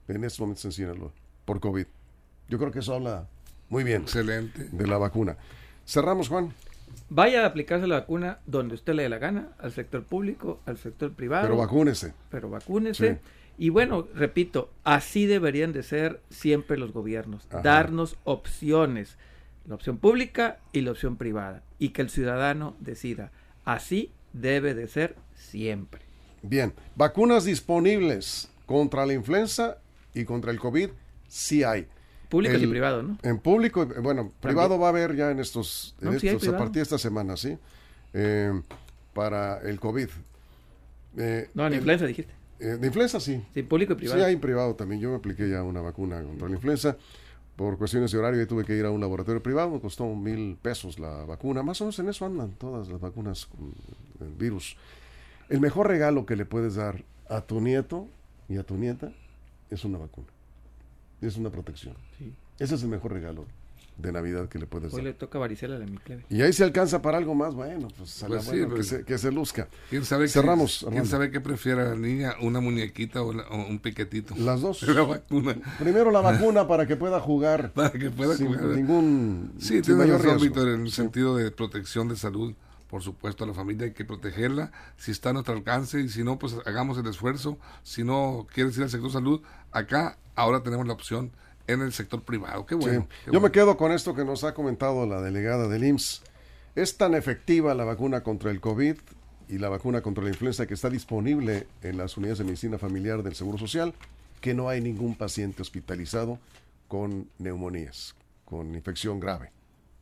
en 0.09 0.25
estos 0.25 0.41
momentos 0.41 0.65
en 0.65 0.73
Sinaloa 0.73 1.11
por 1.45 1.61
COVID. 1.61 1.87
Yo 2.49 2.59
creo 2.59 2.71
que 2.71 2.81
eso 2.81 2.95
habla 2.95 3.27
muy 3.69 3.85
bien 3.85 4.03
Excelente. 4.03 4.69
de 4.71 4.87
la 4.87 4.99
vacuna. 4.99 5.37
Cerramos, 5.87 6.29
Juan, 6.29 6.53
Vaya 7.09 7.43
a 7.43 7.47
aplicarse 7.47 7.87
la 7.87 8.01
vacuna 8.01 8.39
donde 8.47 8.75
usted 8.75 8.95
le 8.95 9.03
dé 9.05 9.09
la 9.09 9.19
gana, 9.19 9.49
al 9.59 9.73
sector 9.73 10.05
público, 10.05 10.61
al 10.65 10.79
sector 10.79 11.13
privado. 11.13 11.43
pero 11.45 11.57
vacúnese. 11.57 12.15
pero 12.31 12.49
vacúnese. 12.51 13.19
Y 13.59 13.69
bueno, 13.71 14.07
repito, 14.15 14.71
así 14.85 15.27
deberían 15.27 15.73
de 15.73 15.83
ser 15.83 16.21
siempre 16.31 16.77
los 16.77 16.93
gobiernos, 16.93 17.47
Ajá. 17.51 17.63
darnos 17.63 18.17
opciones, 18.25 19.17
la 19.67 19.75
opción 19.75 19.99
pública 19.99 20.59
y 20.73 20.83
la 20.83 20.93
opción 20.93 21.17
privada, 21.17 21.63
y 21.79 21.91
que 21.91 22.03
el 22.03 22.11
ciudadano 22.11 22.77
decida. 22.81 23.33
Así 23.65 24.11
debe 24.33 24.75
de 24.75 24.87
ser 24.89 25.17
siempre. 25.35 26.01
Bien, 26.43 26.73
vacunas 26.97 27.45
disponibles 27.45 28.51
contra 28.67 29.05
la 29.07 29.15
influenza 29.15 29.79
y 30.15 30.25
contra 30.25 30.51
el 30.53 30.59
COVID, 30.61 30.91
sí 31.29 31.63
hay. 31.65 31.87
Públicos 32.29 32.61
y 32.63 32.67
privados, 32.67 33.05
¿no? 33.05 33.19
En 33.23 33.39
público, 33.39 33.87
bueno, 34.03 34.33
privado 34.41 34.79
va 34.79 34.87
a 34.87 34.91
haber 34.91 35.15
ya 35.15 35.31
en 35.31 35.39
estos, 35.41 35.95
en 36.01 36.13
No, 36.13 36.19
sí 36.19 36.27
estos 36.29 36.43
a 36.43 36.47
privado. 36.47 36.59
partir 36.65 36.77
de 36.77 36.83
esta 36.83 36.99
semana, 36.99 37.37
¿sí? 37.37 37.57
Eh, 38.13 38.53
para 39.13 39.61
el 39.61 39.79
COVID. 39.79 40.09
Eh, 41.17 41.49
No, 41.55 41.67
en 41.67 41.73
el- 41.73 41.79
influenza 41.79 42.07
dijiste. 42.07 42.33
eh, 42.59 42.77
de 42.81 42.87
influenza 42.87 43.21
sí. 43.21 43.45
Sí, 43.55 43.63
público 43.63 43.93
y 43.93 43.97
privado. 43.97 44.19
Sí, 44.19 44.25
hay 44.25 44.33
en 44.35 44.41
privado 44.41 44.75
también. 44.75 45.01
Yo 45.01 45.11
me 45.11 45.17
apliqué 45.17 45.49
ya 45.49 45.63
una 45.63 45.81
vacuna 45.81 46.23
contra 46.23 46.49
la 46.49 46.55
influenza. 46.55 46.97
Por 47.57 47.79
cuestiones 47.79 48.11
de 48.11 48.19
horario 48.19 48.45
tuve 48.49 48.65
que 48.65 48.75
ir 48.77 48.85
a 48.85 48.91
un 48.91 49.01
laboratorio 49.01 49.41
privado. 49.43 49.71
Me 49.71 49.81
costó 49.81 50.13
mil 50.15 50.57
pesos 50.61 50.99
la 50.99 51.25
vacuna. 51.25 51.63
Más 51.63 51.81
o 51.81 51.85
menos 51.85 51.99
en 52.01 52.09
eso 52.09 52.27
andan 52.27 52.51
todas 52.53 52.89
las 52.89 53.01
vacunas 53.01 53.47
con 53.47 53.73
el 54.27 54.35
virus. 54.35 54.77
El 55.49 55.61
mejor 55.61 55.87
regalo 55.87 56.27
que 56.27 56.35
le 56.35 56.47
puedes 56.47 56.75
dar 56.75 57.05
a 57.29 57.43
tu 57.43 57.61
nieto 57.61 58.09
y 58.49 58.57
a 58.57 58.65
tu 58.65 58.75
nieta 58.77 59.13
es 59.71 59.85
una 59.85 59.99
vacuna. 59.99 60.27
Es 61.21 61.37
una 61.37 61.51
protección. 61.51 61.95
Sí. 62.19 62.33
Ese 62.59 62.75
es 62.75 62.83
el 62.83 62.89
mejor 62.89 63.13
regalo 63.13 63.45
de 63.97 64.11
Navidad 64.11 64.49
que 64.49 64.59
le 64.59 64.67
puedes 64.67 64.93
Hoy 64.93 64.99
dar. 64.99 65.05
le 65.05 65.13
toca 65.13 65.39
varicela 65.39 65.77
a 65.77 65.79
la 65.79 65.87
mi 65.87 65.99
plebe. 65.99 66.25
Y 66.29 66.43
ahí 66.43 66.53
se 66.53 66.65
alcanza 66.65 67.01
para 67.01 67.17
algo 67.17 67.35
más, 67.37 67.55
bueno, 67.55 67.87
pues, 67.97 68.25
Pues 68.27 68.43
sí, 68.45 68.51
bueno 68.51 68.69
que, 68.71 68.75
pues- 68.75 68.89
se, 68.89 69.05
que 69.05 69.19
se 69.19 69.31
luzca. 69.31 69.69
¿Quién 69.89 70.05
sabe, 70.05 70.27
Cerramos, 70.29 70.85
qué, 70.85 70.91
¿quién 70.93 71.07
sabe 71.07 71.31
qué 71.31 71.41
prefiere 71.41 71.85
la 71.85 71.95
niña? 71.95 72.35
¿Una 72.43 72.59
muñequita 72.61 73.23
o, 73.23 73.33
la- 73.33 73.45
o 73.49 73.67
un 73.69 73.79
piquetito? 73.79 74.35
Las 74.37 74.61
dos. 74.63 74.83
La 74.89 75.03
vacuna. 75.03 75.57
Primero 75.79 76.11
la 76.11 76.21
vacuna 76.21 76.67
para 76.67 76.87
que 76.89 76.97
pueda 76.97 77.21
jugar 77.21 77.73
Para 77.75 77.93
que 77.93 78.11
pueda 78.11 78.35
sin 78.37 78.49
jugar. 78.49 78.65
ningún 78.65 79.53
Sí, 79.59 79.69
sin 79.75 79.83
tiene 79.83 80.01
mayor 80.01 80.25
razón. 80.25 80.41
Víctor, 80.43 80.69
en 80.69 80.81
el 80.83 80.91
Sí. 80.91 80.97
sentido 80.97 81.37
de 81.37 81.51
protección 81.53 82.09
de 82.09 82.17
salud. 82.17 82.53
Por 82.89 83.03
supuesto, 83.03 83.45
a 83.45 83.47
la 83.47 83.55
familia 83.55 83.87
hay 83.87 83.93
que 83.93 84.05
protegerla. 84.05 84.71
Si 84.97 85.11
está 85.11 85.31
a 85.31 85.33
nuestro 85.33 85.55
alcance 85.55 86.01
y 86.01 86.09
si 86.09 86.23
no, 86.23 86.39
pues 86.39 86.55
hagamos 86.67 86.99
el 86.99 87.07
esfuerzo. 87.07 87.59
Si 87.83 88.05
no 88.05 88.47
quieres 88.53 88.77
ir 88.77 88.85
al 88.85 88.91
sector 88.91 89.11
salud, 89.11 89.41
acá 89.73 90.19
ahora 90.35 90.63
tenemos 90.63 90.87
la 90.87 90.93
opción 90.93 91.33
en 91.67 91.81
el 91.81 91.93
sector 91.93 92.23
privado. 92.23 92.67
Qué 92.67 92.75
bueno. 92.75 93.03
Sí. 93.11 93.17
qué 93.27 93.33
Yo 93.33 93.41
me 93.41 93.51
quedo 93.51 93.77
con 93.77 93.93
esto 93.93 94.15
que 94.15 94.25
nos 94.25 94.45
ha 94.45 94.55
comentado 94.55 95.07
la 95.07 95.21
delegada 95.21 95.69
del 95.69 95.85
IMSS. 95.85 96.23
Es 96.75 96.97
tan 96.97 97.15
efectiva 97.15 97.75
la 97.75 97.85
vacuna 97.85 98.23
contra 98.23 98.51
el 98.51 98.61
COVID 98.61 98.97
y 99.49 99.59
la 99.59 99.69
vacuna 99.69 100.03
contra 100.03 100.25
la 100.25 100.31
influenza 100.31 100.67
que 100.67 100.75
está 100.75 100.91
disponible 100.91 101.67
en 101.83 101.97
las 101.97 102.17
unidades 102.17 102.39
de 102.39 102.45
medicina 102.45 102.79
familiar 102.79 103.23
del 103.23 103.35
Seguro 103.35 103.59
Social, 103.59 103.95
que 104.41 104.55
no 104.55 104.69
hay 104.69 104.81
ningún 104.81 105.15
paciente 105.15 105.63
hospitalizado 105.63 106.39
con 106.89 107.29
neumonías, 107.39 108.15
con 108.45 108.75
infección 108.75 109.21
grave. 109.21 109.51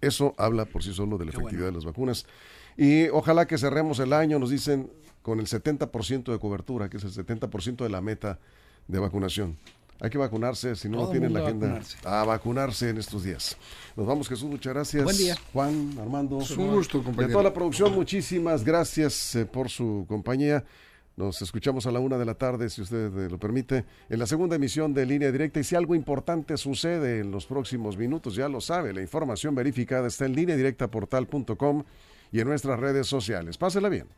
Eso 0.01 0.35
habla 0.37 0.65
por 0.65 0.83
sí 0.83 0.93
solo 0.93 1.17
de 1.19 1.27
la 1.27 1.31
Qué 1.31 1.37
efectividad 1.37 1.67
bueno. 1.67 1.79
de 1.79 1.85
las 1.85 1.85
vacunas. 1.85 2.27
Y 2.77 3.09
ojalá 3.09 3.47
que 3.47 3.59
cerremos 3.59 3.99
el 3.99 4.13
año, 4.13 4.39
nos 4.39 4.51
dicen, 4.51 4.91
con 5.23 5.41
el 5.41 5.47
70% 5.47 6.33
de 6.33 6.39
cobertura, 6.39 6.89
que 6.89 6.97
es 6.97 7.05
el 7.05 7.13
70% 7.13 7.83
de 7.85 7.89
la 7.89 8.01
meta 8.01 8.39
de 8.89 8.99
vacunación. 8.99 9.57
Hay 10.01 10.11
que 10.11 10.19
vacunarse, 10.19 10.75
si 10.75 10.89
no 10.89 10.97
Todo 10.99 11.07
lo 11.07 11.11
tienen 11.13 11.29
en 11.29 11.35
la 11.35 11.41
a 11.41 11.43
agenda, 11.45 11.67
vacunarse. 11.69 11.97
a 12.05 12.25
vacunarse 12.25 12.89
en 12.91 12.99
estos 12.99 13.23
días. 13.23 13.57
Nos 13.97 14.05
vamos, 14.05 14.29
Jesús, 14.29 14.51
muchas 14.51 14.75
gracias. 14.75 15.05
Buen 15.05 15.17
día. 15.17 15.37
Juan, 15.53 15.93
Armando. 16.01 16.41
Es 16.41 16.51
un 16.57 16.73
gusto, 16.75 16.99
De 16.99 17.05
compañero. 17.05 17.33
toda 17.33 17.45
la 17.45 17.55
producción, 17.55 17.95
muchísimas 17.95 18.65
gracias 18.65 19.37
eh, 19.37 19.47
por 19.47 19.69
su 19.71 20.05
compañía. 20.09 20.65
Nos 21.15 21.41
escuchamos 21.43 21.87
a 21.87 21.93
la 21.93 22.01
una 22.01 22.19
de 22.19 22.25
la 22.25 22.35
tarde, 22.35 22.69
si 22.69 22.81
usted 22.83 23.17
eh, 23.17 23.29
lo 23.31 23.39
permite, 23.39 23.85
en 24.09 24.19
la 24.19 24.27
segunda 24.27 24.57
emisión 24.57 24.93
de 24.93 25.07
Línea 25.07 25.31
Directa. 25.31 25.61
Y 25.61 25.65
si 25.65 25.77
algo 25.77 25.95
importante 25.95 26.57
sucede 26.57 27.21
en 27.21 27.31
los 27.31 27.47
próximos 27.47 27.97
minutos, 27.97 28.35
ya 28.35 28.49
lo 28.49 28.61
sabe, 28.61 28.93
la 28.93 29.03
información 29.03 29.55
verificada 29.55 30.09
está 30.09 30.25
en 30.25 30.35
lineadirectaportal.com 30.35 31.85
y 32.33 32.41
en 32.41 32.49
nuestras 32.49 32.81
redes 32.81 33.07
sociales. 33.07 33.59
Pásela 33.59 33.89
bien. 33.89 34.09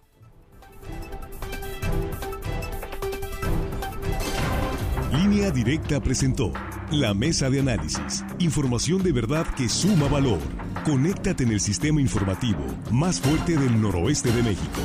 Línea 5.12 5.50
Directa 5.50 6.00
presentó 6.00 6.52
la 6.90 7.12
mesa 7.12 7.50
de 7.50 7.60
análisis. 7.60 8.24
Información 8.38 9.02
de 9.02 9.12
verdad 9.12 9.46
que 9.56 9.68
suma 9.68 10.08
valor. 10.08 10.38
Conéctate 10.84 11.44
en 11.44 11.52
el 11.52 11.60
sistema 11.60 12.00
informativo 12.00 12.64
más 12.90 13.20
fuerte 13.20 13.56
del 13.56 13.80
noroeste 13.80 14.30
de 14.30 14.42
México. 14.42 14.80